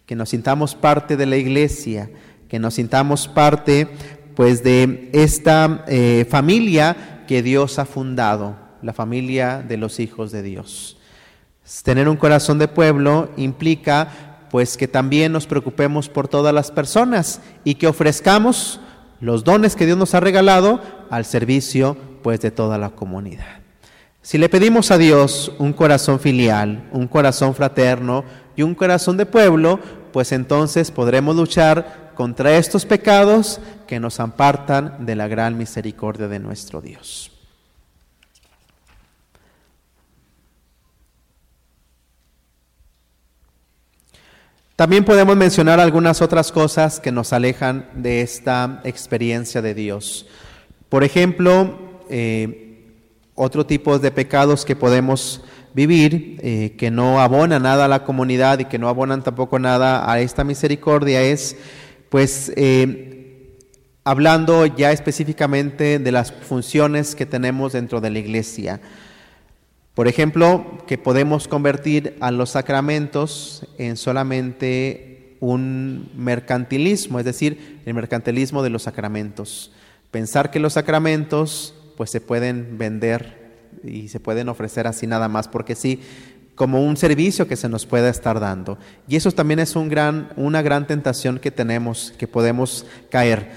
[0.06, 2.11] que nos sintamos parte de la iglesia,
[2.48, 3.88] que nos sintamos parte
[4.35, 10.42] pues de esta eh, familia que Dios ha fundado la familia de los hijos de
[10.42, 10.96] Dios.
[11.85, 17.40] Tener un corazón de pueblo implica pues que también nos preocupemos por todas las personas
[17.62, 18.80] y que ofrezcamos
[19.20, 23.60] los dones que Dios nos ha regalado al servicio pues de toda la comunidad.
[24.22, 29.24] Si le pedimos a Dios un corazón filial, un corazón fraterno y un corazón de
[29.24, 29.80] pueblo,
[30.12, 36.38] pues entonces podremos luchar contra estos pecados que nos apartan de la gran misericordia de
[36.38, 37.33] nuestro Dios.
[44.76, 50.26] También podemos mencionar algunas otras cosas que nos alejan de esta experiencia de Dios.
[50.90, 51.78] Por ejemplo,
[52.09, 52.69] eh,
[53.42, 55.40] otro tipo de pecados que podemos
[55.72, 60.12] vivir, eh, que no abonan nada a la comunidad y que no abonan tampoco nada
[60.12, 61.57] a esta misericordia, es
[62.11, 63.57] pues eh,
[64.05, 68.83] hablando ya específicamente de las funciones que tenemos dentro de la iglesia.
[69.94, 77.94] Por ejemplo, que podemos convertir a los sacramentos en solamente un mercantilismo, es decir, el
[77.94, 79.72] mercantilismo de los sacramentos.
[80.11, 83.36] Pensar que los sacramentos pues se pueden vender
[83.84, 86.00] y se pueden ofrecer así nada más porque sí,
[86.54, 88.78] como un servicio que se nos pueda estar dando.
[89.06, 93.50] Y eso también es un gran, una gran tentación que tenemos, que podemos caer.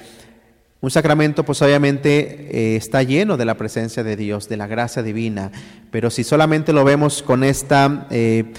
[0.81, 5.01] Un sacramento pues obviamente eh, está lleno de la presencia de Dios, de la gracia
[5.01, 5.49] divina,
[5.89, 8.51] pero si solamente lo vemos con esta, eh,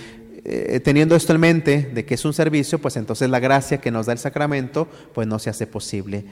[0.46, 3.90] eh, teniendo esto en mente de que es un servicio, pues entonces la gracia que
[3.90, 6.24] nos da el sacramento pues no se hace posible.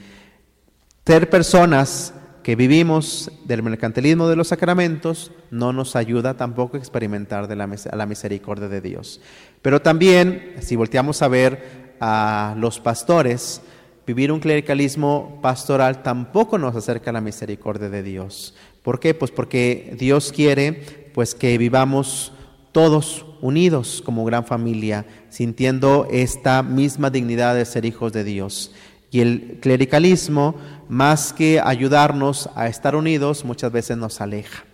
[1.05, 7.49] Ser personas que vivimos del mercantilismo de los sacramentos no nos ayuda tampoco a experimentar
[7.49, 9.21] de la, la misericordia de Dios.
[9.63, 13.63] Pero también, si volteamos a ver a los pastores,
[14.07, 18.55] vivir un clericalismo pastoral tampoco nos acerca a la misericordia de Dios.
[18.83, 19.15] ¿Por qué?
[19.15, 22.33] Pues porque Dios quiere pues que vivamos
[22.73, 28.73] todos unidos como gran familia, sintiendo esta misma dignidad de ser hijos de Dios.
[29.13, 30.57] Y el clericalismo,
[30.89, 34.65] más que ayudarnos a estar unidos, muchas veces nos aleja.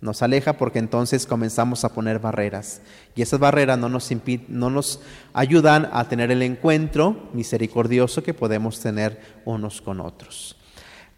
[0.00, 2.82] Nos aleja porque entonces comenzamos a poner barreras.
[3.14, 4.10] Y esas barreras no nos,
[4.48, 5.00] no nos
[5.32, 10.56] ayudan a tener el encuentro misericordioso que podemos tener unos con otros.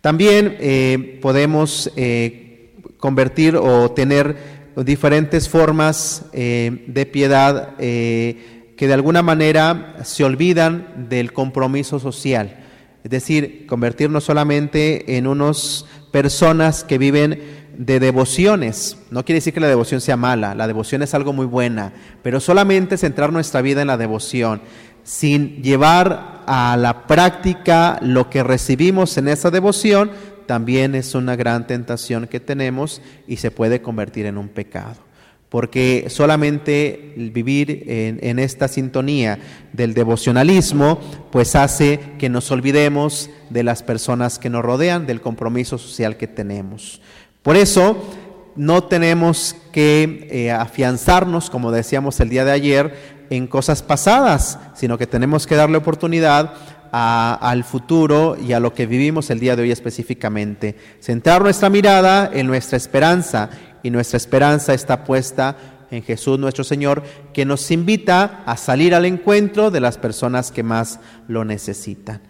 [0.02, 4.37] También eh, podemos eh, convertir o tener
[4.76, 7.74] diferentes formas eh, de piedad
[8.78, 12.56] que de alguna manera se olvidan del compromiso social.
[13.02, 17.42] Es decir, convertirnos solamente en unas personas que viven
[17.76, 18.96] de devociones.
[19.10, 22.38] No quiere decir que la devoción sea mala, la devoción es algo muy buena, pero
[22.38, 24.60] solamente centrar nuestra vida en la devoción,
[25.02, 30.12] sin llevar a la práctica lo que recibimos en esa devoción,
[30.46, 35.07] también es una gran tentación que tenemos y se puede convertir en un pecado
[35.48, 39.38] porque solamente vivir en, esta sintonía
[39.72, 45.78] del devocionalismo, pues hace que nos olvidemos de las personas que nos rodean, del compromiso
[45.78, 47.00] social que tenemos.
[47.42, 47.96] Por eso
[48.56, 54.98] no tenemos que eh, afianzarnos, como decíamos el día de ayer, en cosas pasadas, sino
[54.98, 56.54] que tenemos que darle oportunidad
[56.90, 60.74] al futuro y a lo que vivimos el día de hoy específicamente.
[61.00, 63.50] Centrar nuestra mirada en nuestra esperanza
[63.82, 65.56] y nuestra esperanza está puesta
[65.90, 70.62] en Jesús nuestro Señor, que nos invita a salir al encuentro de las personas que
[70.62, 72.20] más lo necesitan.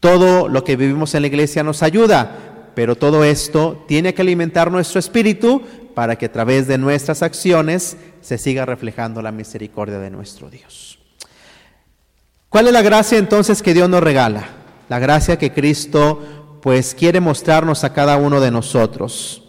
[0.00, 4.70] Todo lo que vivimos en la iglesia nos ayuda, pero todo esto tiene que alimentar
[4.70, 5.62] nuestro espíritu
[5.94, 10.98] para que a través de nuestras acciones se siga reflejando la misericordia de nuestro Dios.
[12.48, 14.48] ¿Cuál es la gracia entonces que Dios nos regala?
[14.88, 19.43] La gracia que Cristo pues quiere mostrarnos a cada uno de nosotros.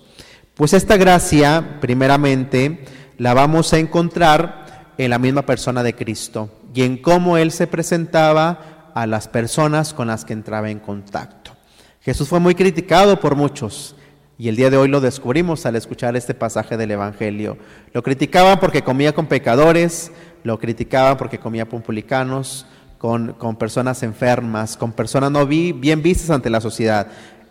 [0.56, 2.86] Pues esta gracia, primeramente,
[3.18, 7.68] la vamos a encontrar en la misma persona de Cristo y en cómo Él se
[7.68, 11.52] presentaba a las personas con las que entraba en contacto.
[12.00, 13.98] Jesús fue muy criticado por muchos
[14.38, 17.58] y el día de hoy lo descubrimos al escuchar este pasaje del Evangelio.
[17.92, 20.14] Lo criticaban porque comía con pecadores,
[20.46, 22.66] lo criticaban porque comía con publicanos,
[22.98, 27.08] con, con personas enfermas, con personas no bien vistas ante la sociedad.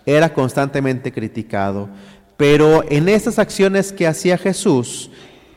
[0.06, 1.88] Era constantemente criticado.
[2.36, 5.10] Pero en estas acciones que hacía Jesús,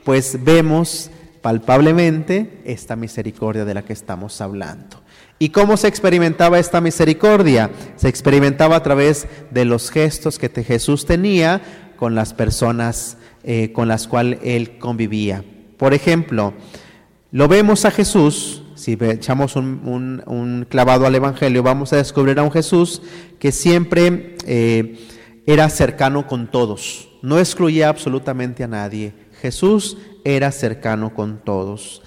[0.03, 1.09] pues vemos
[1.41, 5.01] palpablemente esta misericordia de la que estamos hablando.
[5.39, 7.69] ¿Y cómo se experimentaba esta misericordia?
[7.95, 11.61] Se experimentaba a través de los gestos que Jesús tenía
[11.95, 15.43] con las personas eh, con las cuales él convivía.
[15.77, 16.53] Por ejemplo,
[17.31, 22.51] lo vemos a Jesús, si echamos un, clavado al Evangelio, vamos a descubrir a un
[22.51, 23.01] Jesús
[23.39, 24.35] que siempre...
[24.45, 24.97] Eh,
[25.47, 29.13] era cercano con todos, no excluía absolutamente a nadie.
[29.41, 32.01] Jesús era cercano con todos.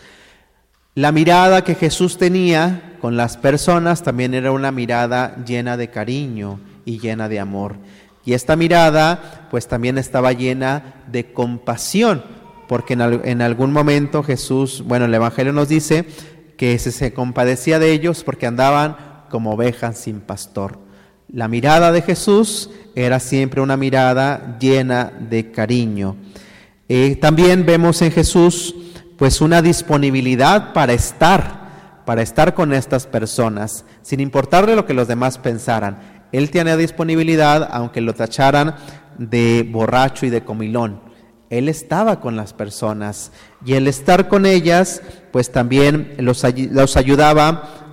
[0.94, 6.60] La mirada que Jesús tenía con las personas también era una mirada llena de cariño
[6.84, 7.76] y llena de amor.
[8.26, 12.22] Y esta mirada pues también estaba llena de compasión,
[12.68, 16.04] porque en, algún momento Jesús, bueno, el Evangelio nos dice
[16.58, 18.98] que se compadecía de ellos porque andaban
[19.30, 20.89] como ovejas sin pastor.
[21.32, 26.16] La mirada de Jesús era siempre una mirada llena de cariño.
[26.88, 28.74] Eh, también vemos en Jesús
[29.16, 35.06] pues una disponibilidad para estar, para estar con estas personas, sin importarle lo que los
[35.06, 36.26] demás pensaran.
[36.32, 38.74] Él tenía disponibilidad aunque lo tacharan
[39.16, 41.00] de borracho y de comilón.
[41.48, 43.30] Él estaba con las personas
[43.64, 45.00] y el estar con ellas
[45.30, 47.89] pues también los, los ayudaba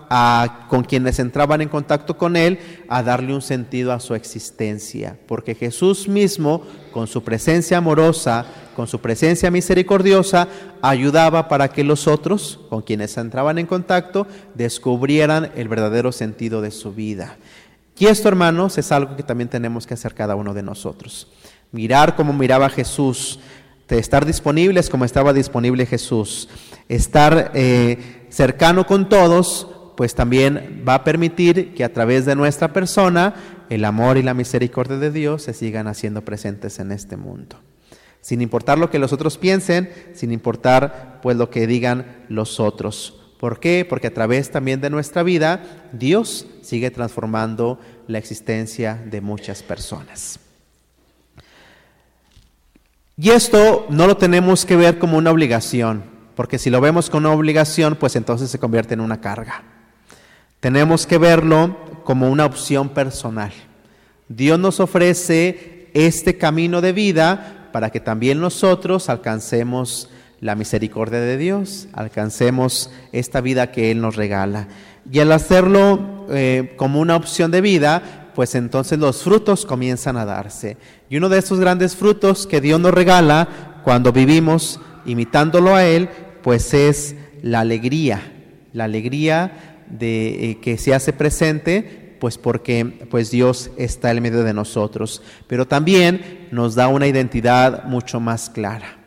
[0.70, 5.56] con quienes entraban en contacto con Él a darle un sentido a su existencia, porque
[5.56, 8.46] Jesús mismo, con su presencia amorosa,
[8.76, 10.48] con su presencia misericordiosa,
[10.82, 16.72] ayudaba para que los otros, con quienes entraban en contacto, descubrieran el verdadero sentido de
[16.72, 17.38] su vida.
[18.00, 21.28] Y esto, hermanos, es algo que también tenemos que hacer cada uno de nosotros.
[21.72, 23.40] Mirar como miraba Jesús,
[23.88, 26.50] de estar disponibles como estaba disponible Jesús,
[26.90, 29.68] estar eh, cercano con todos,
[29.98, 33.34] pues también va a permitir que a través de nuestra persona
[33.72, 37.58] el amor y la misericordia de Dios se sigan haciendo presentes en este mundo.
[38.22, 43.16] Sin importar lo que los otros piensen, sin importar pues lo que digan los otros.
[43.40, 43.88] ¿Por qué?
[43.90, 50.40] Porque a través también de nuestra vida Dios sigue transformando la existencia de muchas personas.
[53.18, 56.04] Y esto no lo tenemos que ver como una obligación,
[56.36, 59.64] porque si lo vemos como una obligación, pues entonces se convierte en una carga.
[60.60, 63.52] Tenemos que verlo como una opción personal.
[64.28, 71.38] Dios nos ofrece este camino de vida para que también nosotros alcancemos la misericordia de
[71.38, 74.68] Dios, alcancemos esta vida que Él nos regala.
[75.12, 80.26] Y al hacerlo eh, como una opción de vida, pues entonces los frutos comienzan a
[80.26, 80.78] darse.
[81.10, 86.10] Y uno de esos grandes frutos que Dios nos regala cuando vivimos imitándolo a Él,
[86.44, 88.22] pues es la alegría,
[88.74, 94.44] la alegría de eh, que se hace presente pues porque pues Dios está en medio
[94.44, 98.98] de nosotros, pero también nos da una identidad mucho más clara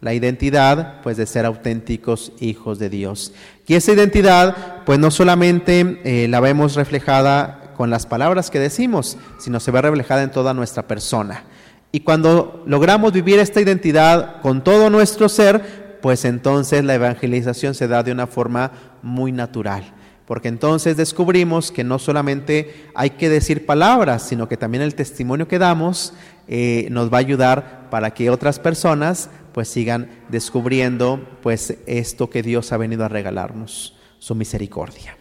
[0.00, 3.32] la identidad pues de ser auténticos hijos de Dios.
[3.66, 9.18] Y esa identidad pues no solamente eh, la vemos reflejada con las palabras que decimos,
[9.38, 11.44] sino se ve reflejada en toda nuestra persona.
[11.92, 17.88] Y cuando logramos vivir esta identidad con todo nuestro ser, pues entonces la evangelización se
[17.88, 18.72] da de una forma
[19.02, 19.84] muy natural.
[20.30, 25.48] Porque entonces descubrimos que no solamente hay que decir palabras, sino que también el testimonio
[25.48, 26.12] que damos
[26.46, 32.44] eh, nos va a ayudar para que otras personas pues sigan descubriendo pues esto que
[32.44, 35.16] Dios ha venido a regalarnos, su misericordia.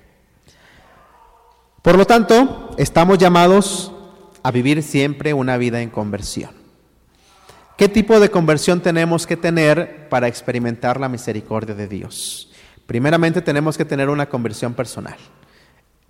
[1.82, 3.92] Por lo tanto, estamos llamados
[4.44, 6.52] a vivir siempre una vida en conversión.
[7.78, 12.49] ¿Qué tipo de conversión tenemos que tener para experimentar la misericordia de Dios?
[12.90, 15.16] Primeramente tenemos que tener una conversión personal.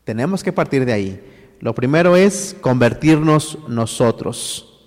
[0.05, 1.57] Tenemos que partir de ahí.
[1.59, 4.79] Lo primero es convertirnos nosotros.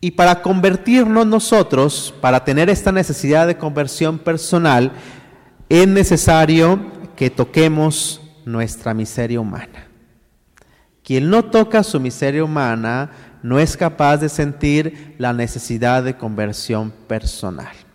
[0.00, 4.92] Y para convertirnos nosotros, para tener esta necesidad de conversión personal,
[5.68, 6.80] es necesario
[7.14, 9.86] que toquemos nuestra miseria humana.
[11.04, 13.10] Quien no toca su miseria humana
[13.42, 17.91] no es capaz de sentir la necesidad de conversión personal.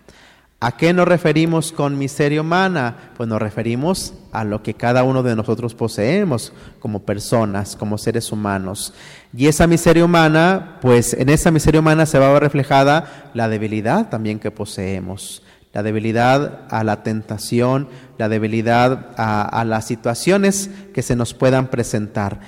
[0.60, 3.12] ¿A qué nos referimos con miseria humana?
[3.16, 8.32] Pues nos referimos a lo que cada uno de nosotros poseemos como personas, como seres
[8.32, 8.92] humanos.
[9.38, 13.50] Y esa miseria humana, pues en esa miseria humana se va a ver reflejada la
[13.50, 15.44] debilidad también que poseemos.
[15.74, 17.88] La debilidad a la tentación,
[18.18, 22.40] la debilidad a, a las situaciones que se nos puedan presentar.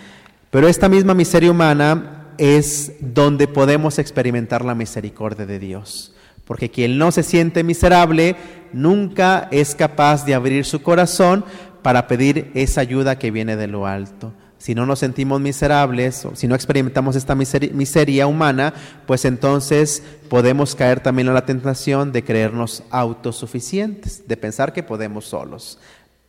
[0.49, 6.15] Pero esta misma miseria humana es donde podemos experimentar la misericordia de Dios
[6.49, 8.35] porque quien no se siente miserable
[8.73, 11.45] nunca es capaz de abrir su corazón
[11.83, 14.33] para pedir esa ayuda que viene de lo alto.
[14.57, 18.73] Si no nos sentimos miserables, o si no experimentamos esta miseria, humana,
[19.05, 25.25] pues entonces podemos caer también en la tentación de creernos autosuficientes, de pensar que podemos
[25.25, 25.77] solos.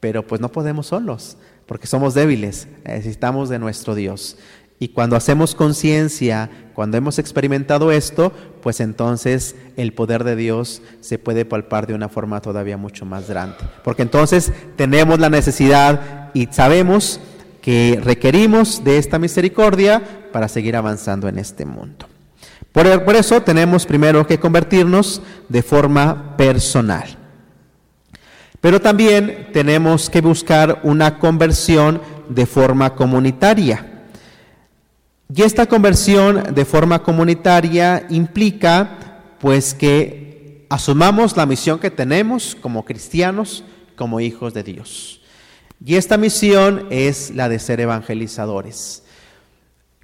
[0.00, 4.36] Pero pues no podemos solos, porque somos débiles, necesitamos de nuestro Dios.
[4.80, 11.18] Y cuando hacemos conciencia, cuando hemos experimentado esto, pues entonces el poder de Dios se
[11.18, 13.58] puede palpar de una forma todavía mucho más grande.
[13.84, 17.20] Porque entonces tenemos la necesidad y sabemos
[17.60, 20.02] que requerimos de esta misericordia
[20.32, 22.06] para seguir avanzando en este mundo.
[22.72, 25.20] Por, eso tenemos primero que convertirnos
[25.50, 27.18] de forma personal.
[28.62, 32.00] Pero también tenemos que buscar una conversión
[32.30, 33.89] de forma comunitaria.
[35.32, 42.84] Y esta conversión de forma comunitaria implica pues que asumamos la misión que tenemos como
[42.84, 43.62] cristianos,
[43.94, 45.20] como hijos de Dios.
[45.84, 49.04] Y esta misión es la de ser evangelizadores.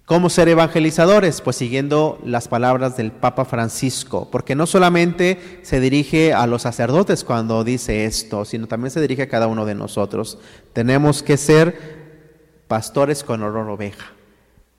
[0.05, 1.41] ¿Cómo ser evangelizadores?
[1.41, 7.25] Pues siguiendo las palabras del Papa Francisco, porque no solamente se dirige a los sacerdotes
[7.25, 10.39] cuando dice esto, sino también se dirige a cada uno de nosotros.
[10.73, 12.07] Tenemos que ser
[12.69, 14.16] pastores con olor oveja.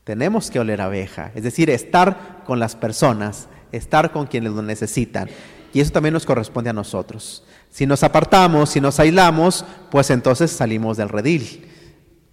[0.07, 5.27] Tenemos que oler abeja, es decir, estar con las personas, estar con quienes lo necesitan.
[5.73, 7.43] Y eso también nos corresponde a nosotros.
[7.69, 11.67] Si nos apartamos, si nos aislamos, pues entonces salimos del redil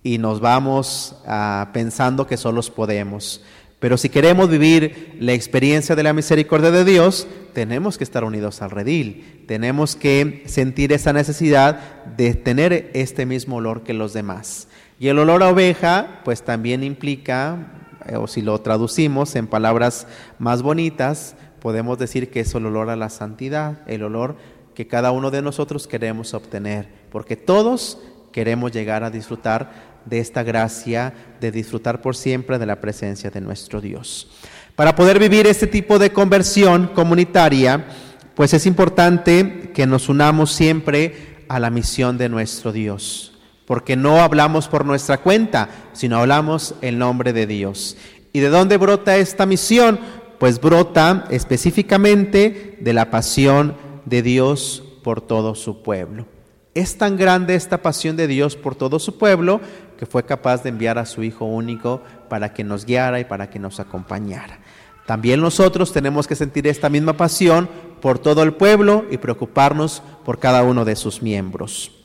[0.05, 3.43] y nos vamos ah, pensando que solos podemos.
[3.81, 8.63] Pero si queremos vivir la experiencia de la misericordia de Dios, tenemos que estar unidos
[8.63, 14.69] al redil, tenemos que sentir esa necesidad de tener este mismo olor que los demás.
[14.99, 17.73] Y el olor a oveja, pues también implica,
[18.07, 20.07] eh, o si lo traducimos en palabras
[20.39, 24.37] más bonitas, podemos decir que es el olor a la santidad, el olor
[24.75, 27.99] que cada uno de nosotros queremos obtener, porque todos
[28.33, 33.41] queremos llegar a disfrutar de esta gracia, de disfrutar por siempre de la presencia de
[33.41, 34.29] nuestro Dios.
[34.77, 37.87] Para poder vivir este tipo de conversión comunitaria,
[38.35, 43.34] pues es importante que nos unamos siempre a la misión de nuestro Dios,
[43.67, 47.97] porque no hablamos por nuestra cuenta, sino hablamos en nombre de Dios.
[48.33, 49.99] ¿Y de dónde brota esta misión?
[50.39, 56.27] Pues brota específicamente de la pasión de Dios por todo su pueblo.
[56.75, 59.61] Es tan grande esta pasión de Dios por todo su pueblo
[59.97, 63.49] que fue capaz de enviar a su Hijo único para que nos guiara y para
[63.49, 64.59] que nos acompañara.
[65.07, 67.69] También nosotros tenemos que sentir esta misma pasión
[68.01, 72.04] por todo el pueblo y preocuparnos por cada uno de sus miembros.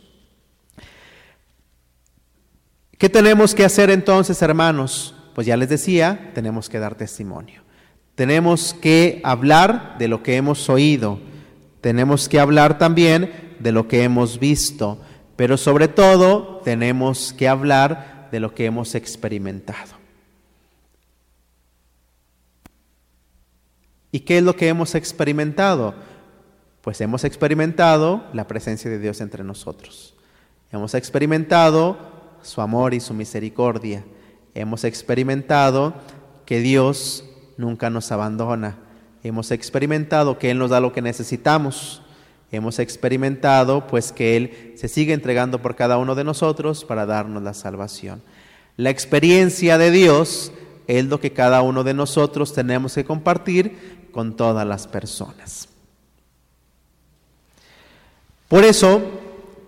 [2.99, 5.15] ¿Qué tenemos que hacer entonces, hermanos?
[5.33, 7.61] Pues ya les decía, tenemos que dar testimonio.
[8.15, 11.17] Tenemos que hablar de lo que hemos oído.
[11.79, 14.99] Tenemos que hablar también de lo que hemos visto,
[15.37, 19.93] pero sobre todo tenemos que hablar de lo que hemos experimentado.
[24.11, 25.95] ¿Y qué es lo que hemos experimentado?
[26.81, 30.15] Pues hemos experimentado la presencia de Dios entre nosotros.
[30.73, 34.03] Hemos experimentado su amor y su misericordia.
[34.55, 35.93] Hemos experimentado
[36.45, 37.23] que Dios
[37.57, 38.77] nunca nos abandona.
[39.23, 42.01] Hemos experimentado que Él nos da lo que necesitamos.
[42.51, 47.43] Hemos experimentado pues que Él se sigue entregando por cada uno de nosotros para darnos
[47.43, 48.21] la salvación.
[48.77, 50.51] La experiencia de Dios
[50.87, 55.69] es lo que cada uno de nosotros tenemos que compartir con todas las personas.
[58.47, 59.01] Por eso,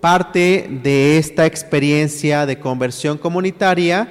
[0.02, 4.10] parte de esta experiencia de conversión comunitaria,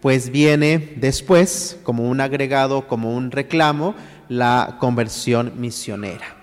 [0.00, 3.94] pues viene después, como un agregado, como un reclamo,
[4.28, 6.36] la conversión misionera.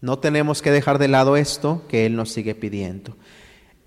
[0.00, 3.16] No tenemos que dejar de lado esto que Él nos sigue pidiendo.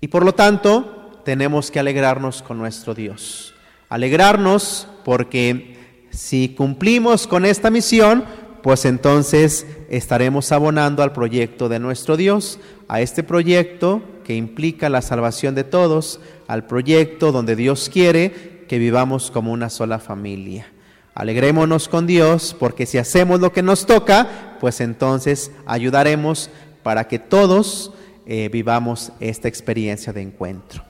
[0.00, 3.54] Y por lo tanto, tenemos que alegrarnos con nuestro Dios.
[3.88, 8.24] Alegrarnos porque si cumplimos con esta misión,
[8.62, 12.58] pues entonces estaremos abonando al proyecto de nuestro Dios,
[12.88, 18.78] a este proyecto que implica la salvación de todos, al proyecto donde Dios quiere que
[18.78, 20.66] vivamos como una sola familia.
[21.14, 26.48] Alegrémonos con Dios porque si hacemos lo que nos toca, pues entonces ayudaremos
[26.82, 27.92] para que todos
[28.24, 30.82] eh, vivamos esta experiencia de encuentro.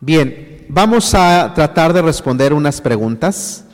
[0.00, 3.64] Bien, vamos a tratar de responder unas preguntas.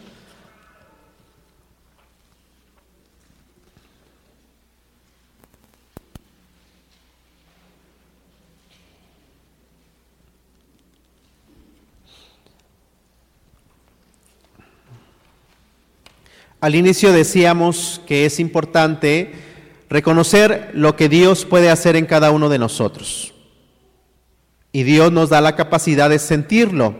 [16.60, 19.32] Al inicio decíamos que es importante
[19.88, 23.32] reconocer lo que Dios puede hacer en cada uno de nosotros.
[24.72, 26.96] Y Dios nos da la capacidad de sentirlo,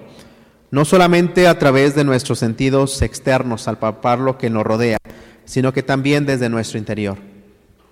[0.71, 4.99] no solamente a través de nuestros sentidos externos al palpar lo que nos rodea,
[5.45, 7.19] sino que también desde nuestro interior.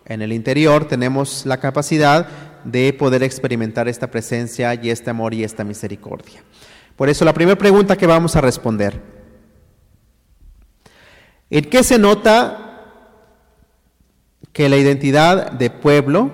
[0.05, 2.29] En el interior tenemos la capacidad
[2.65, 6.45] de poder experimentar esta presencia y este amor y esta misericordia.
[6.95, 9.01] Por eso la primera pregunta que vamos a responder,
[11.51, 12.63] ¿En qué se nota
[14.53, 16.33] que la identidad de pueblo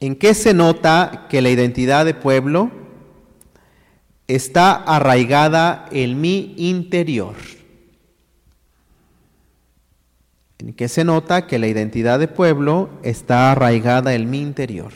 [0.00, 2.70] ¿En qué se nota que la identidad de pueblo
[4.28, 7.34] está arraigada en mi interior?
[10.58, 14.92] ¿En qué se nota que la identidad de pueblo está arraigada en mi interior?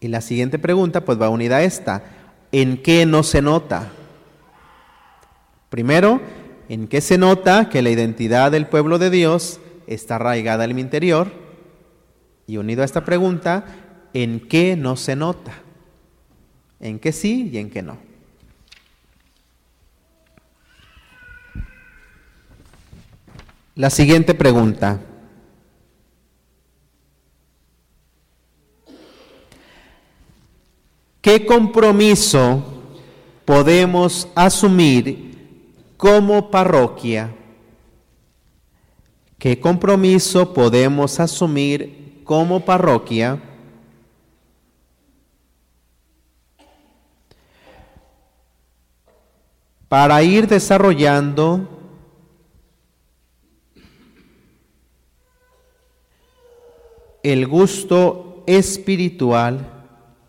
[0.00, 2.02] Y la siguiente pregunta pues va unida a esta.
[2.52, 3.92] ¿En qué no se nota?
[5.68, 6.20] Primero,
[6.68, 10.80] ¿en qué se nota que la identidad del pueblo de Dios está arraigada en mi
[10.80, 11.30] interior?
[12.46, 13.64] Y unido a esta pregunta,
[14.14, 15.52] ¿en qué no se nota?
[16.80, 17.98] ¿En qué sí y en qué no?
[23.74, 24.98] La siguiente pregunta.
[31.20, 32.62] ¿Qué compromiso
[33.44, 37.36] podemos asumir como parroquia?
[39.38, 43.38] ¿Qué compromiso podemos asumir como parroquia?
[49.88, 51.68] Para ir desarrollando
[57.22, 59.79] el gusto espiritual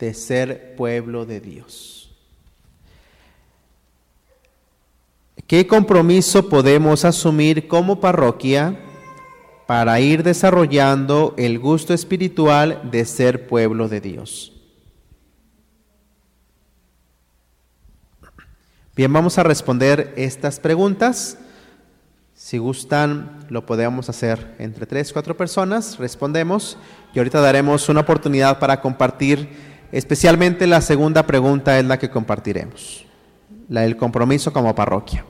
[0.02, 2.12] de ser pueblo de Dios.
[5.46, 8.80] ¿Qué compromiso podemos asumir como parroquia
[9.68, 14.54] para ir desarrollando el gusto espiritual de ser pueblo de Dios?
[18.96, 21.38] Bien, vamos a responder estas preguntas.
[22.34, 26.76] Si gustan, lo podemos hacer entre tres, cuatro personas, respondemos
[27.14, 33.06] y ahorita daremos una oportunidad para compartir, especialmente la segunda pregunta es la que compartiremos,
[33.70, 35.26] la del compromiso como parroquia.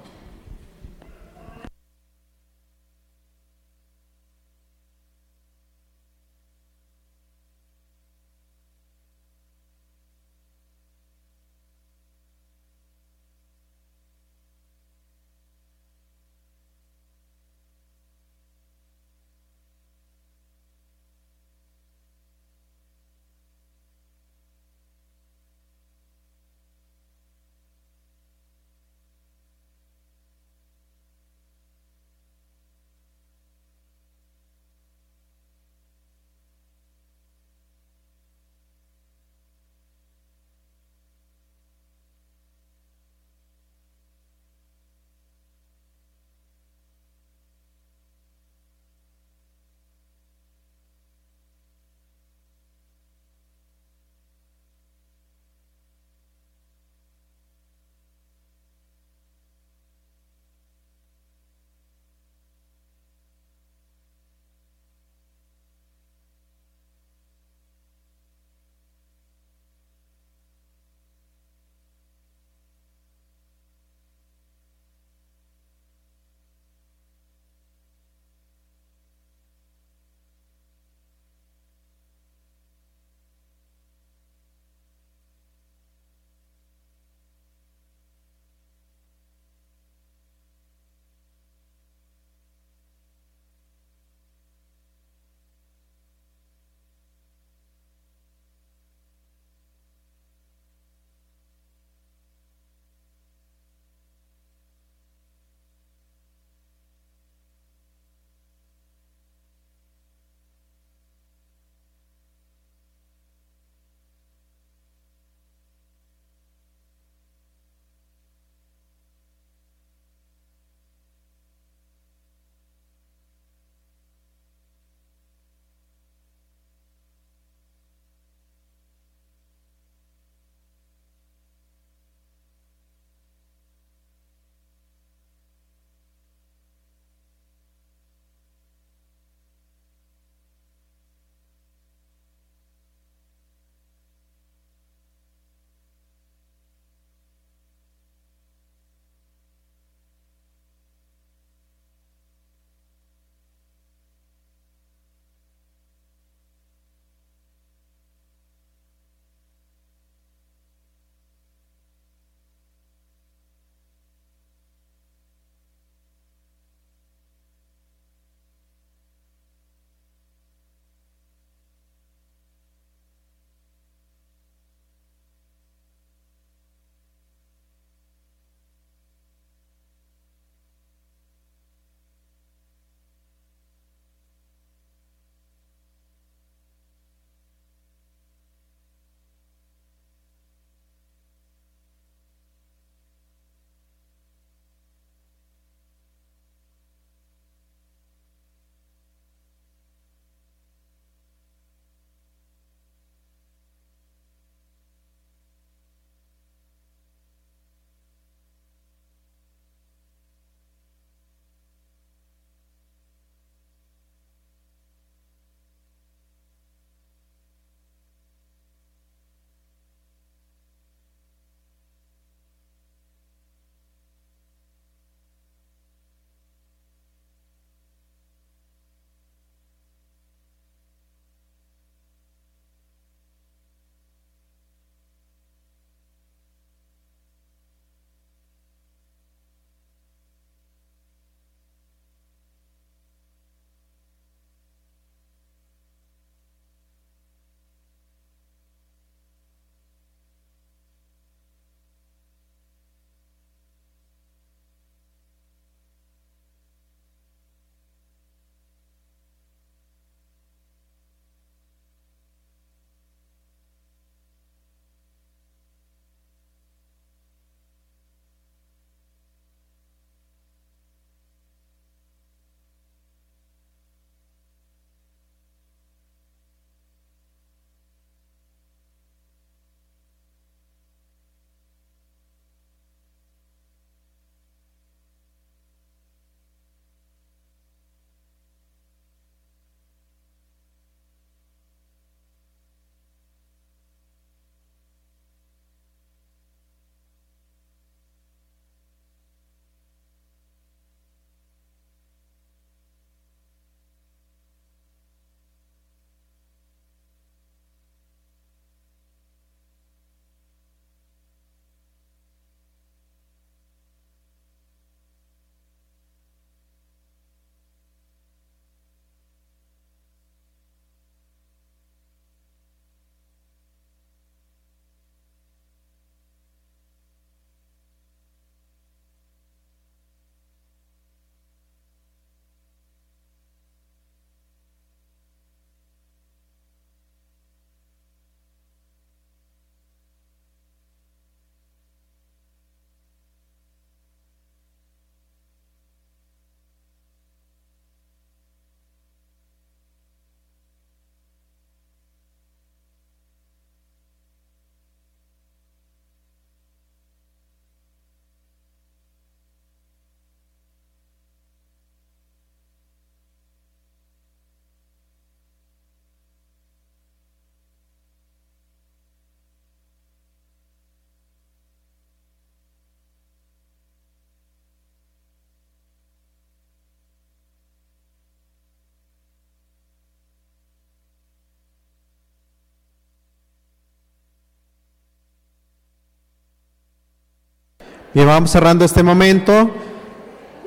[388.14, 389.72] Bien, vamos cerrando este momento.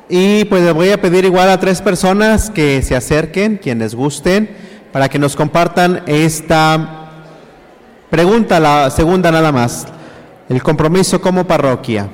[0.09, 4.49] Y pues les voy a pedir igual a tres personas que se acerquen, quienes gusten,
[4.93, 7.11] para que nos compartan esta
[8.09, 9.87] pregunta, la segunda nada más.
[10.49, 12.09] El compromiso como parroquia.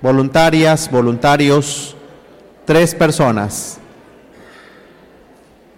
[0.00, 1.96] Voluntarias, voluntarios,
[2.64, 3.78] tres personas.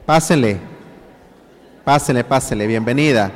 [0.04, 0.58] Pásenle,
[1.84, 3.30] pásenle, pásenle, bienvenida.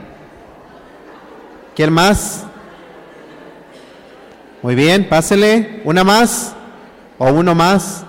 [1.74, 2.47] ¿Quién más?
[4.60, 5.82] Muy bien, pásele.
[5.84, 6.52] ¿Una más?
[7.16, 8.04] ¿O uno más?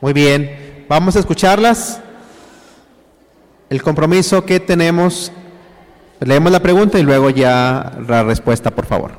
[0.00, 2.00] Muy bien, vamos a escucharlas.
[3.70, 5.32] El compromiso que tenemos,
[6.20, 9.12] leemos la pregunta y luego ya la respuesta, por favor.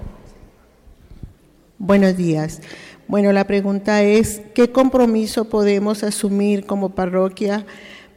[1.77, 2.61] Buenos días.
[3.09, 7.65] Bueno, la pregunta es, ¿qué compromiso podemos asumir como parroquia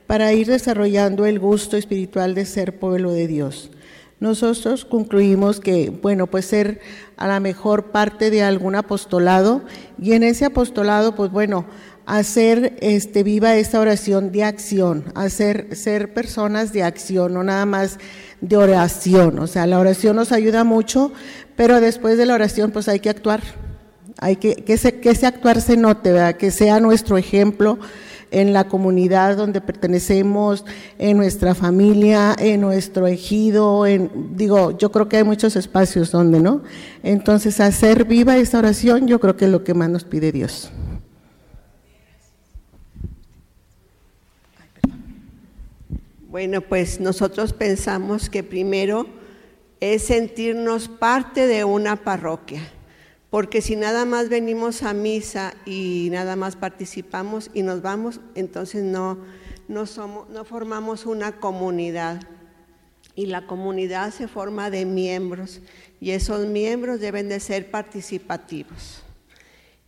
[0.07, 3.71] para ir desarrollando el gusto espiritual de ser pueblo de Dios.
[4.19, 6.81] Nosotros concluimos que, bueno, pues ser
[7.17, 9.63] a la mejor parte de algún apostolado
[10.01, 11.67] y en ese apostolado, pues bueno,
[12.07, 17.99] hacer este, viva esta oración de acción, hacer ser personas de acción, no nada más
[18.41, 19.39] de oración.
[19.39, 21.13] O sea, la oración nos ayuda mucho,
[21.55, 23.43] pero después de la oración, pues hay que actuar.
[24.19, 27.79] Hay que que ese, que actuar se note, que sea nuestro ejemplo
[28.37, 30.66] en la comunidad donde pertenecemos,
[30.99, 36.41] en nuestra familia, en nuestro ejido, en, digo, yo creo que hay muchos espacios donde,
[36.41, 36.62] ¿no?
[37.03, 40.70] Entonces, hacer viva esa oración, yo creo que es lo que más nos pide Dios.
[46.28, 49.07] Bueno, pues nosotros pensamos que primero
[49.80, 52.61] es sentirnos parte de una parroquia
[53.31, 58.85] porque si nada más venimos a misa y nada más participamos y nos vamos, entonces
[58.85, 59.18] no,
[59.68, 62.20] no, somos, no formamos una comunidad.
[63.14, 65.61] Y la comunidad se forma de miembros
[66.01, 69.03] y esos miembros deben de ser participativos.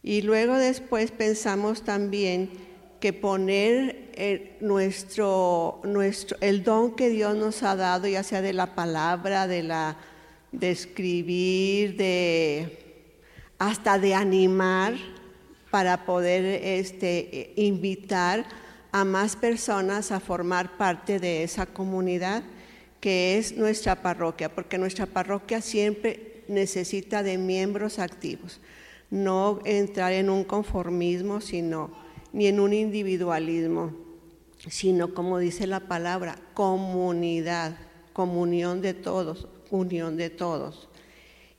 [0.03, 2.51] Y luego después pensamos también
[3.01, 8.53] que poner el, nuestro, nuestro, el don que Dios nos ha dado, ya sea de
[8.53, 9.97] la palabra, de, la,
[10.51, 12.78] de escribir, de
[13.59, 14.95] hasta de animar
[15.71, 18.47] para poder este, invitar
[18.93, 22.43] a más personas a formar parte de esa comunidad
[23.01, 28.61] que es nuestra parroquia, porque nuestra parroquia siempre necesita de miembros activos,
[29.11, 31.91] no entrar en un conformismo, sino
[32.33, 33.93] ni en un individualismo,
[34.69, 37.77] sino como dice la palabra, comunidad,
[38.13, 40.88] comunión de todos, unión de todos.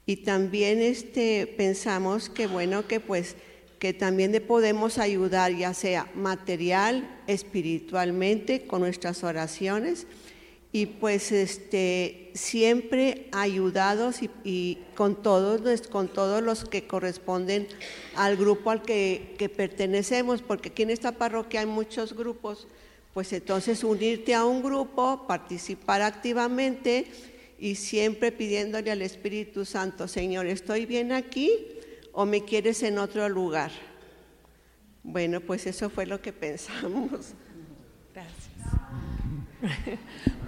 [0.10, 3.36] Y también este, pensamos que bueno, que pues
[3.78, 10.07] que también le podemos ayudar ya sea material, espiritualmente, con nuestras oraciones.
[10.72, 17.68] Y pues este, siempre ayudados y, con, todos, con todos los que corresponden
[18.16, 22.66] al grupo al que, que pertenecemos, porque aquí en esta parroquia hay muchos grupos,
[23.14, 27.05] pues entonces unirte a un grupo, participar activamente
[27.60, 31.51] y siempre pidiéndole al Espíritu Santo, Señor, ¿estoy bien aquí
[32.14, 33.72] o me quieres en otro lugar?
[35.03, 37.34] Bueno, pues eso fue lo que pensamos.
[38.14, 38.49] Gracias.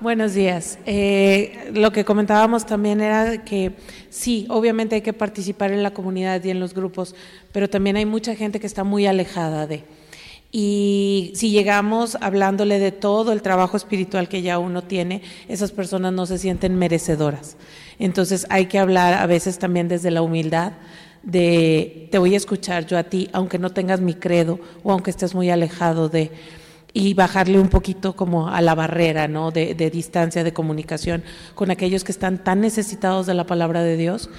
[0.02, 0.80] Buenos días.
[0.86, 3.74] Eh, lo que comentábamos también era que
[4.10, 7.16] sí, obviamente hay que participar en la comunidad y en los grupos,
[7.52, 9.84] pero también hay mucha gente que está muy alejada de.
[10.52, 16.12] Y si llegamos hablándole de todo el trabajo espiritual que ya uno tiene, esas personas
[16.12, 17.56] no se sienten merecedoras.
[18.00, 20.74] Entonces hay que hablar a veces también desde la humildad
[21.24, 25.12] de te voy a escuchar yo a ti, aunque no tengas mi credo o aunque
[25.12, 26.32] estés muy alejado de
[26.94, 29.52] y bajarle un poquito como a la barrera, ¿no?
[29.52, 31.24] De, distancia, de comunicación
[31.56, 34.30] con aquellos que están tan necesitados de la palabra de Dios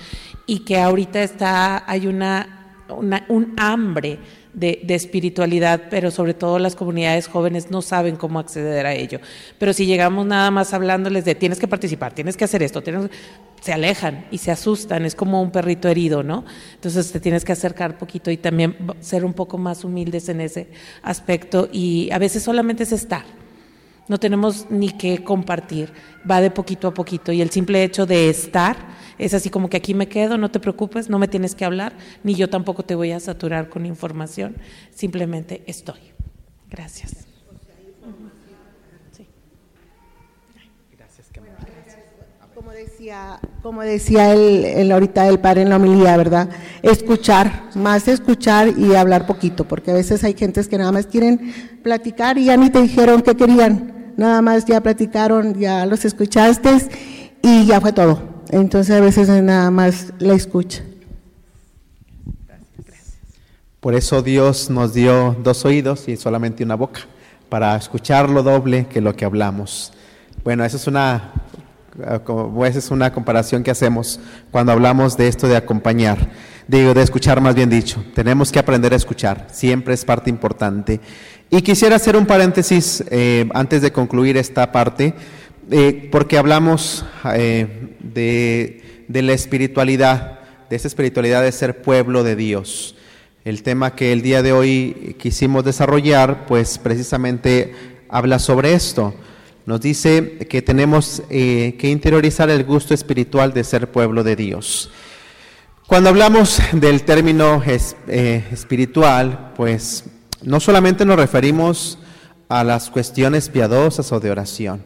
[0.46, 4.18] y que ahorita está hay una, una un hambre
[4.54, 9.20] de, espiritualidad, pero sobre todo las comunidades jóvenes no saben cómo acceder a ello.
[9.58, 13.10] Pero si llegamos nada más hablándoles de tienes que participar, tienes que hacer esto, tienes,
[13.60, 16.44] se alejan y se asustan, es como un perrito herido, ¿no?
[16.74, 20.68] Entonces te tienes que acercar poquito y también ser un poco más humildes en ese
[21.02, 23.24] aspecto y a veces solamente es estar.
[24.08, 25.92] No tenemos ni que compartir,
[26.28, 28.76] va de poquito a poquito y el simple hecho de estar
[29.18, 31.94] es así como que aquí me quedo, no te preocupes, no me tienes que hablar,
[32.24, 34.56] ni yo tampoco te voy a saturar con información,
[34.90, 36.00] simplemente estoy.
[36.68, 37.31] Gracias.
[42.72, 46.48] Decía, como decía el, el, ahorita el padre en la homilía, ¿verdad?
[46.82, 51.52] Escuchar, más escuchar y hablar poquito, porque a veces hay gentes que nada más quieren
[51.82, 56.88] platicar y ya ni te dijeron qué querían nada más ya platicaron, ya los escuchaste
[57.42, 58.22] y ya fue todo.
[58.50, 60.82] Entonces a veces nada más la escucha.
[63.80, 67.00] Por eso Dios nos dio dos oídos y solamente una boca,
[67.48, 69.92] para escuchar lo doble que lo que hablamos.
[70.44, 71.32] Bueno, esa es una,
[72.66, 74.18] esa es una comparación que hacemos
[74.50, 76.30] cuando hablamos de esto de acompañar,
[76.66, 78.04] digo, de escuchar más bien dicho.
[78.14, 81.00] Tenemos que aprender a escuchar, siempre es parte importante.
[81.50, 85.14] Y quisiera hacer un paréntesis eh, antes de concluir esta parte,
[85.70, 90.40] eh, porque hablamos eh, de, de la espiritualidad,
[90.70, 92.96] de esa espiritualidad de ser pueblo de Dios.
[93.44, 97.74] El tema que el día de hoy quisimos desarrollar, pues precisamente
[98.08, 99.14] habla sobre esto.
[99.64, 104.90] Nos dice que tenemos eh, que interiorizar el gusto espiritual de ser pueblo de Dios.
[105.86, 110.04] Cuando hablamos del término eh, espiritual, pues
[110.42, 111.98] no solamente nos referimos
[112.48, 114.82] a las cuestiones piadosas o de oración.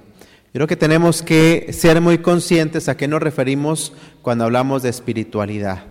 [0.53, 5.85] Creo que tenemos que ser muy conscientes a qué nos referimos cuando hablamos de espiritualidad.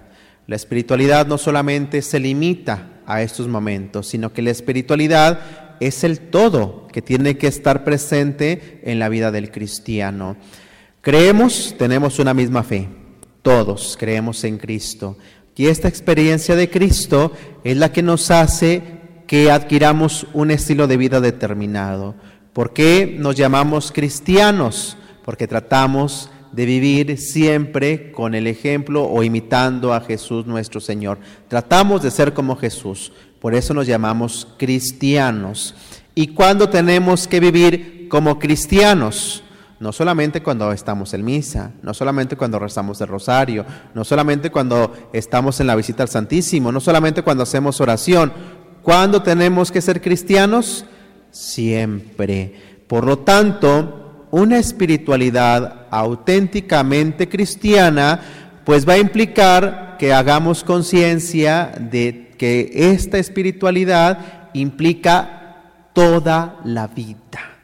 [0.47, 5.39] La espiritualidad no solamente se limita a estos momentos, sino que la espiritualidad
[5.79, 10.37] es el todo que tiene que estar presente en la vida del cristiano.
[11.01, 12.87] Creemos, tenemos una misma fe,
[13.41, 15.17] todos creemos en Cristo.
[15.55, 17.31] Y esta experiencia de Cristo
[17.63, 18.81] es la que nos hace
[19.27, 22.15] que adquiramos un estilo de vida determinado.
[22.53, 24.97] ¿Por qué nos llamamos cristianos?
[25.23, 31.19] Porque tratamos de vivir siempre con el ejemplo o imitando a Jesús nuestro Señor.
[31.49, 33.11] Tratamos de ser como Jesús,
[33.45, 35.75] por eso nos llamamos cristianos.
[36.15, 39.43] ¿Y cuándo tenemos que vivir como cristianos?
[39.79, 44.91] No solamente cuando estamos en misa, no solamente cuando rezamos el rosario, no solamente cuando
[45.13, 48.33] estamos en la visita al Santísimo, no solamente cuando hacemos oración.
[48.81, 50.87] ¿Cuándo tenemos que ser cristianos?
[51.29, 52.79] Siempre.
[52.87, 58.21] Por lo tanto, una espiritualidad auténticamente cristiana,
[58.65, 67.55] pues va a implicar que hagamos conciencia de que esta espiritualidad implica toda la vida.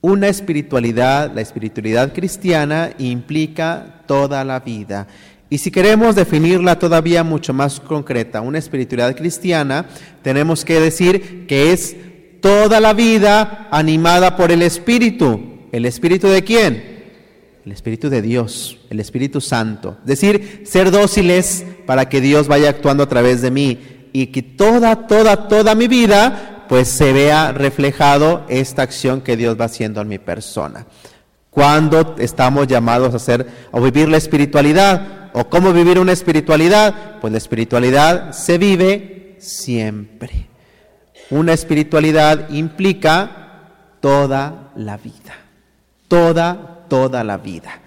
[0.00, 5.06] Una espiritualidad, la espiritualidad cristiana implica toda la vida.
[5.48, 9.86] Y si queremos definirla todavía mucho más concreta, una espiritualidad cristiana,
[10.22, 11.96] tenemos que decir que es
[12.40, 15.68] toda la vida animada por el Espíritu.
[15.72, 16.93] ¿El Espíritu de quién?
[17.64, 19.96] El Espíritu de Dios, el Espíritu Santo.
[20.02, 24.42] Es decir, ser dóciles para que Dios vaya actuando a través de mí y que
[24.42, 30.00] toda, toda, toda mi vida pues se vea reflejado esta acción que Dios va haciendo
[30.00, 30.86] en mi persona.
[31.50, 37.32] Cuando estamos llamados a hacer o vivir la espiritualidad o cómo vivir una espiritualidad, pues
[37.32, 40.48] la espiritualidad se vive siempre.
[41.30, 45.44] Una espiritualidad implica toda la vida
[46.14, 47.80] toda, toda la vida.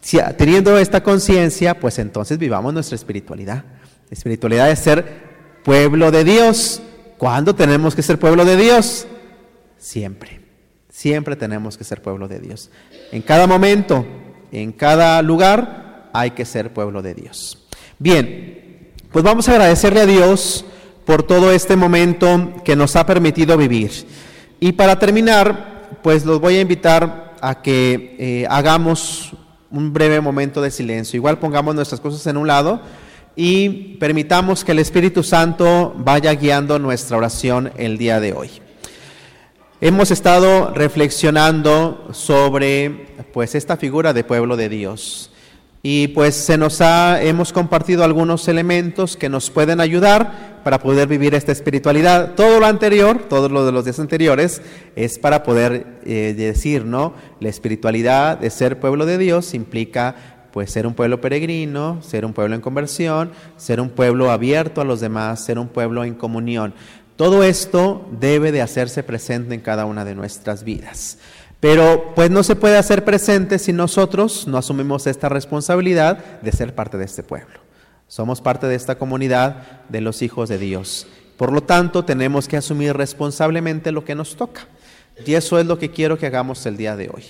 [0.00, 3.62] Si, teniendo esta conciencia, pues entonces vivamos nuestra espiritualidad.
[4.10, 6.82] La espiritualidad es ser pueblo de Dios.
[7.16, 9.06] ¿Cuándo tenemos que ser pueblo de Dios?
[9.78, 10.40] Siempre.
[10.90, 12.70] Siempre tenemos que ser pueblo de Dios.
[13.12, 14.04] En cada momento,
[14.50, 17.68] en cada lugar, hay que ser pueblo de Dios.
[18.00, 20.64] Bien, pues vamos a agradecerle a Dios
[21.04, 23.92] por todo este momento que nos ha permitido vivir.
[24.58, 29.32] Y para terminar, pues los voy a invitar a que eh, hagamos
[29.70, 31.18] un breve momento de silencio.
[31.18, 32.80] Igual pongamos nuestras cosas en un lado
[33.36, 38.50] y permitamos que el Espíritu Santo vaya guiando nuestra oración el día de hoy.
[39.82, 45.30] Hemos estado reflexionando sobre pues esta figura de pueblo de Dios.
[45.82, 51.06] Y pues se nos ha, hemos compartido algunos elementos que nos pueden ayudar para poder
[51.06, 52.34] vivir esta espiritualidad.
[52.34, 54.62] Todo lo anterior, todo lo de los días anteriores,
[54.96, 57.14] es para poder eh, decir, ¿no?
[57.38, 60.16] La espiritualidad de ser pueblo de Dios implica
[60.52, 64.84] pues ser un pueblo peregrino, ser un pueblo en conversión, ser un pueblo abierto a
[64.84, 66.74] los demás, ser un pueblo en comunión.
[67.16, 71.18] Todo esto debe de hacerse presente en cada una de nuestras vidas.
[71.58, 76.74] Pero pues no se puede hacer presente si nosotros no asumimos esta responsabilidad de ser
[76.74, 77.63] parte de este pueblo.
[78.14, 81.08] Somos parte de esta comunidad de los hijos de Dios.
[81.36, 84.68] Por lo tanto, tenemos que asumir responsablemente lo que nos toca.
[85.26, 87.24] Y eso es lo que quiero que hagamos el día de hoy.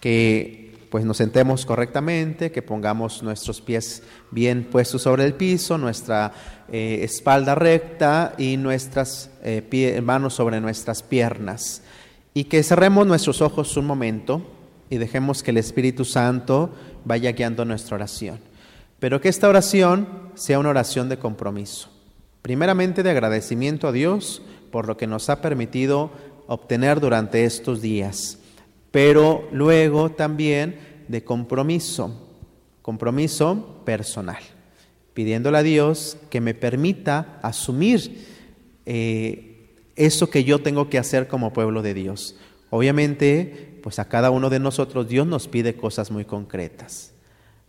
[0.00, 4.02] Que pues nos sentemos correctamente, que pongamos nuestros pies
[4.32, 6.32] bien puestos sobre el piso, nuestra
[6.72, 11.82] eh, espalda recta y nuestras eh, manos sobre nuestras piernas
[12.34, 14.42] y que cerremos nuestros ojos un momento
[14.90, 18.47] y dejemos que el Espíritu Santo vaya guiando nuestra oración.
[18.98, 21.90] Pero que esta oración sea una oración de compromiso.
[22.42, 26.10] Primeramente de agradecimiento a Dios por lo que nos ha permitido
[26.46, 28.38] obtener durante estos días,
[28.90, 30.78] pero luego también
[31.08, 32.28] de compromiso,
[32.82, 34.42] compromiso personal,
[35.14, 38.26] pidiéndole a Dios que me permita asumir
[38.86, 42.36] eh, eso que yo tengo que hacer como pueblo de Dios.
[42.70, 47.12] Obviamente, pues a cada uno de nosotros Dios nos pide cosas muy concretas.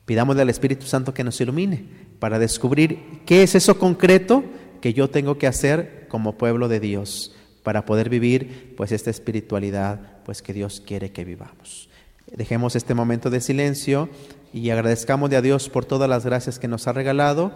[0.10, 1.86] Pidámosle al Espíritu Santo que nos ilumine
[2.18, 4.43] para descubrir qué es eso concreto
[4.82, 10.18] que yo tengo que hacer como pueblo de Dios para poder vivir pues esta espiritualidad
[10.26, 11.91] pues que Dios quiere que vivamos.
[12.26, 14.10] Dejemos este momento de silencio
[14.51, 17.51] y agradezcamos a Dios por todas las gracias que nos ha regalado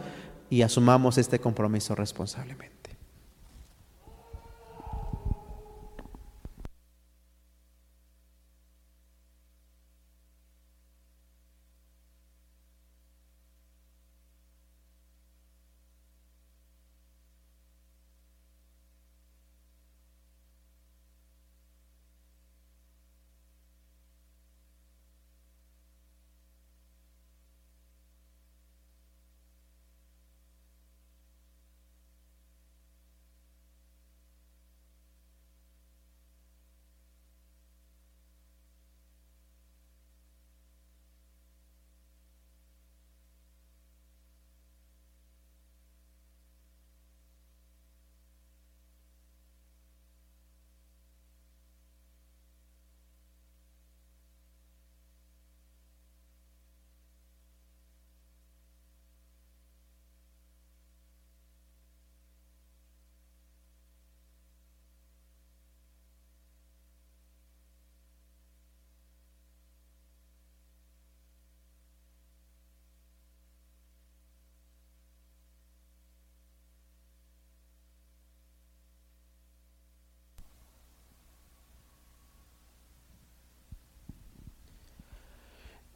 [0.51, 2.72] y asumamos este compromiso responsablemente.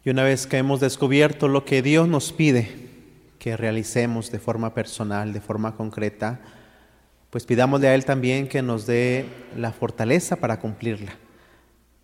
[0.08, 2.70] Y una vez que hemos descubierto lo que Dios nos pide
[3.40, 6.40] que realicemos de forma personal, de forma concreta,
[7.30, 9.26] pues pidámosle a Él también que nos dé
[9.58, 11.18] la fortaleza para cumplirla,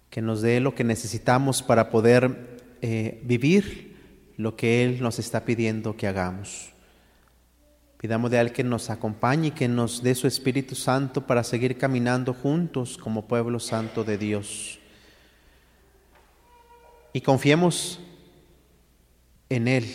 [0.09, 3.95] que nos dé lo que necesitamos para poder eh, vivir
[4.35, 6.73] lo que Él nos está pidiendo que hagamos.
[7.99, 11.77] Pidámosle a Él que nos acompañe y que nos dé su Espíritu Santo para seguir
[11.77, 14.81] caminando juntos como pueblo santo de Dios.
[17.13, 17.99] Y confiemos
[19.49, 19.85] en Él,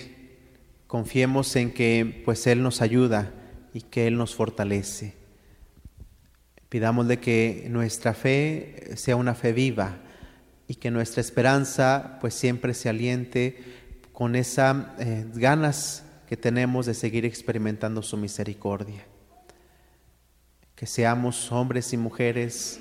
[0.87, 3.33] confiemos en que pues Él nos ayuda
[3.75, 5.15] y que Él nos fortalece.
[6.69, 9.99] Pidámosle que nuestra fe sea una fe viva
[10.69, 13.65] y que nuestra esperanza pues siempre se aliente
[14.13, 19.05] con esas eh, ganas que tenemos de seguir experimentando su misericordia.
[20.77, 22.81] Que seamos hombres y mujeres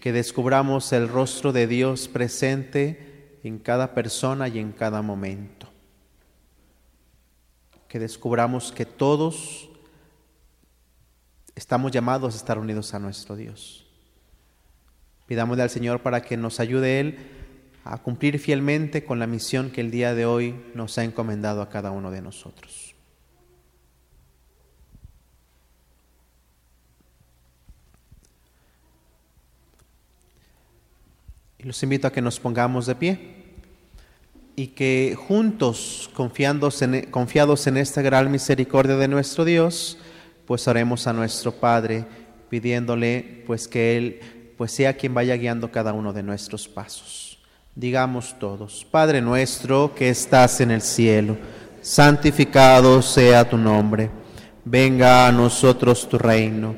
[0.00, 3.11] que descubramos el rostro de Dios presente
[3.42, 5.68] en cada persona y en cada momento.
[7.88, 9.68] Que descubramos que todos
[11.54, 13.86] estamos llamados a estar unidos a nuestro Dios.
[15.26, 17.18] Pidámosle al Señor para que nos ayude Él
[17.84, 21.68] a cumplir fielmente con la misión que el día de hoy nos ha encomendado a
[21.68, 22.91] cada uno de nosotros.
[31.64, 33.18] Los invito a que nos pongamos de pie
[34.56, 39.98] y que juntos, confiados en, confiados en esta gran misericordia de nuestro Dios,
[40.46, 42.04] pues haremos a nuestro Padre
[42.50, 44.20] pidiéndole pues que Él
[44.58, 47.38] pues sea quien vaya guiando cada uno de nuestros pasos.
[47.74, 51.38] Digamos todos, Padre nuestro que estás en el cielo,
[51.80, 54.10] santificado sea tu nombre,
[54.64, 56.74] venga a nosotros tu reino,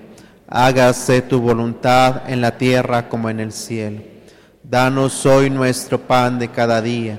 [0.46, 4.13] hágase tu voluntad en la tierra como en el cielo.
[4.74, 7.16] Danos hoy nuestro pan de cada día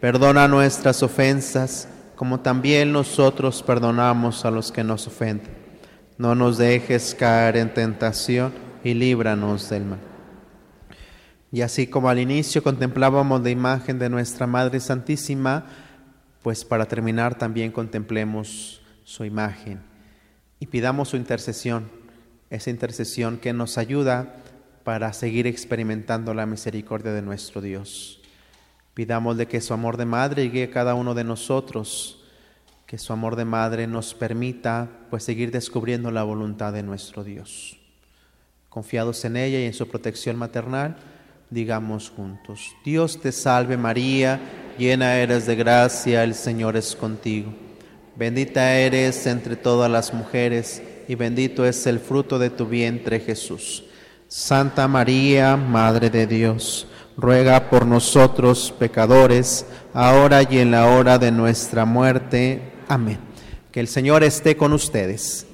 [0.00, 5.52] Perdona nuestras ofensas, como también nosotros perdonamos a los que nos ofenden.
[6.18, 10.00] No nos dejes caer en tentación y líbranos del mal.
[11.52, 15.66] Y así como al inicio contemplábamos la imagen de nuestra Madre Santísima,
[16.42, 19.80] pues para terminar también contemplemos su imagen
[20.58, 21.88] y pidamos su intercesión,
[22.50, 24.34] esa intercesión que nos ayuda
[24.88, 28.20] para seguir experimentando la misericordia de nuestro Dios.
[28.94, 32.24] Pidámosle que su amor de madre guíe a cada uno de nosotros,
[32.86, 37.78] que su amor de madre nos permita pues seguir descubriendo la voluntad de nuestro Dios.
[38.70, 40.96] Confiados en ella y en su protección maternal,
[41.50, 44.40] digamos juntos, Dios te salve María,
[44.78, 47.52] llena eres de gracia, el Señor es contigo.
[48.16, 53.84] Bendita eres entre todas las mujeres y bendito es el fruto de tu vientre Jesús.
[54.28, 56.86] Santa María, Madre de Dios,
[57.16, 59.64] ruega por nosotros pecadores,
[59.94, 62.60] ahora y en la hora de nuestra muerte.
[62.88, 63.18] Amén.
[63.72, 65.46] Que el Señor esté con ustedes.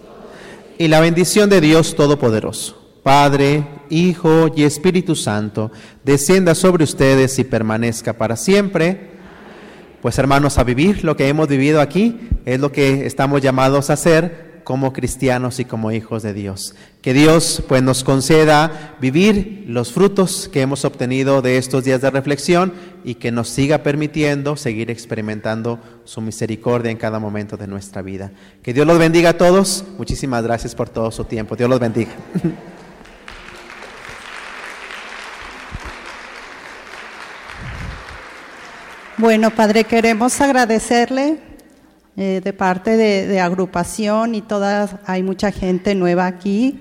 [0.77, 5.71] Y la bendición de Dios Todopoderoso, Padre, Hijo y Espíritu Santo,
[6.03, 9.13] descienda sobre ustedes y permanezca para siempre.
[10.03, 13.93] Pues hermanos, a vivir lo que hemos vivido aquí es lo que estamos llamados a
[13.93, 16.75] hacer como cristianos y como hijos de Dios.
[17.03, 22.11] Que Dios pues nos conceda vivir los frutos que hemos obtenido de estos días de
[22.11, 22.73] reflexión
[23.05, 28.33] y que nos siga permitiendo seguir experimentando su misericordia en cada momento de nuestra vida.
[28.63, 29.85] Que Dios los bendiga a todos.
[29.99, 31.55] Muchísimas gracias por todo su tiempo.
[31.55, 32.13] Dios los bendiga.
[39.17, 41.39] Bueno, Padre, queremos agradecerle
[42.17, 46.81] eh, de parte de, agrupación y todas, hay mucha gente nueva aquí.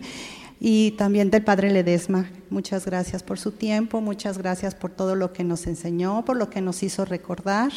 [0.59, 2.29] Y también del Padre Ledesma.
[2.49, 6.49] Muchas gracias por su tiempo, muchas gracias por todo lo que nos enseñó, por lo
[6.49, 7.71] que nos hizo recordar.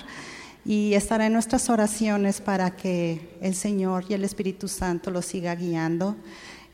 [0.67, 5.55] Y estará en nuestras oraciones para que el Señor y el Espíritu Santo lo siga
[5.55, 6.17] guiando,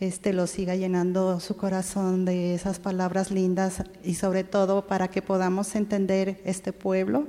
[0.01, 5.23] este lo siga llenando su corazón de esas palabras lindas y sobre todo para que
[5.23, 7.29] podamos entender este pueblo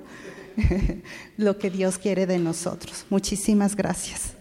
[1.38, 3.06] lo que Dios quiere de nosotros.
[3.10, 4.34] Muchísimas gracias.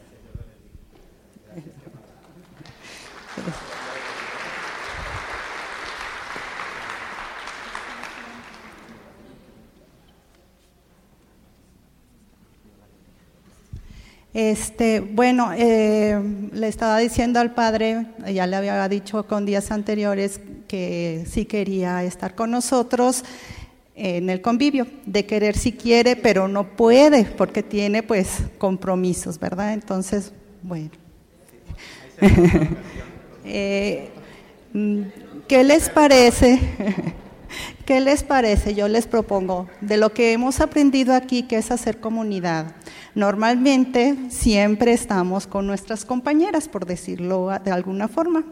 [14.34, 16.18] Este, bueno, eh,
[16.52, 22.02] le estaba diciendo al padre, ya le había dicho con días anteriores que sí quería
[22.02, 23.24] estar con nosotros
[23.94, 29.72] en el convivio, de querer si quiere, pero no puede porque tiene pues compromisos, ¿verdad?
[29.72, 30.32] Entonces,
[30.62, 30.90] bueno.
[33.44, 34.08] Eh,
[35.48, 36.60] ¿Qué les parece?
[37.84, 38.74] ¿Qué les parece?
[38.74, 42.76] Yo les propongo de lo que hemos aprendido aquí, que es hacer comunidad.
[43.14, 48.44] Normalmente siempre estamos con nuestras compañeras, por decirlo de alguna forma.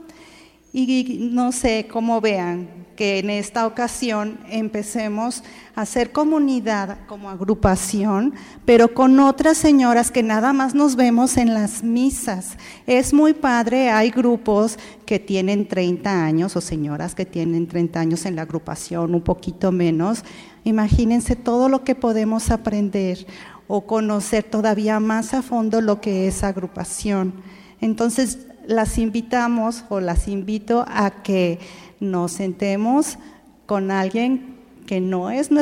[0.73, 5.43] Y no sé cómo vean que en esta ocasión empecemos
[5.75, 8.35] a hacer comunidad como agrupación,
[8.67, 12.59] pero con otras señoras que nada más nos vemos en las misas.
[12.87, 18.27] Es muy padre, hay grupos que tienen 30 años o señoras que tienen 30 años
[18.27, 20.23] en la agrupación, un poquito menos.
[20.65, 23.27] Imagínense todo lo que podemos aprender
[23.67, 27.33] o conocer todavía más a fondo lo que es agrupación.
[27.81, 31.59] Entonces, las invitamos o las invito a que
[32.01, 33.19] nos sentemos
[33.67, 34.57] con alguien
[34.87, 35.51] que no es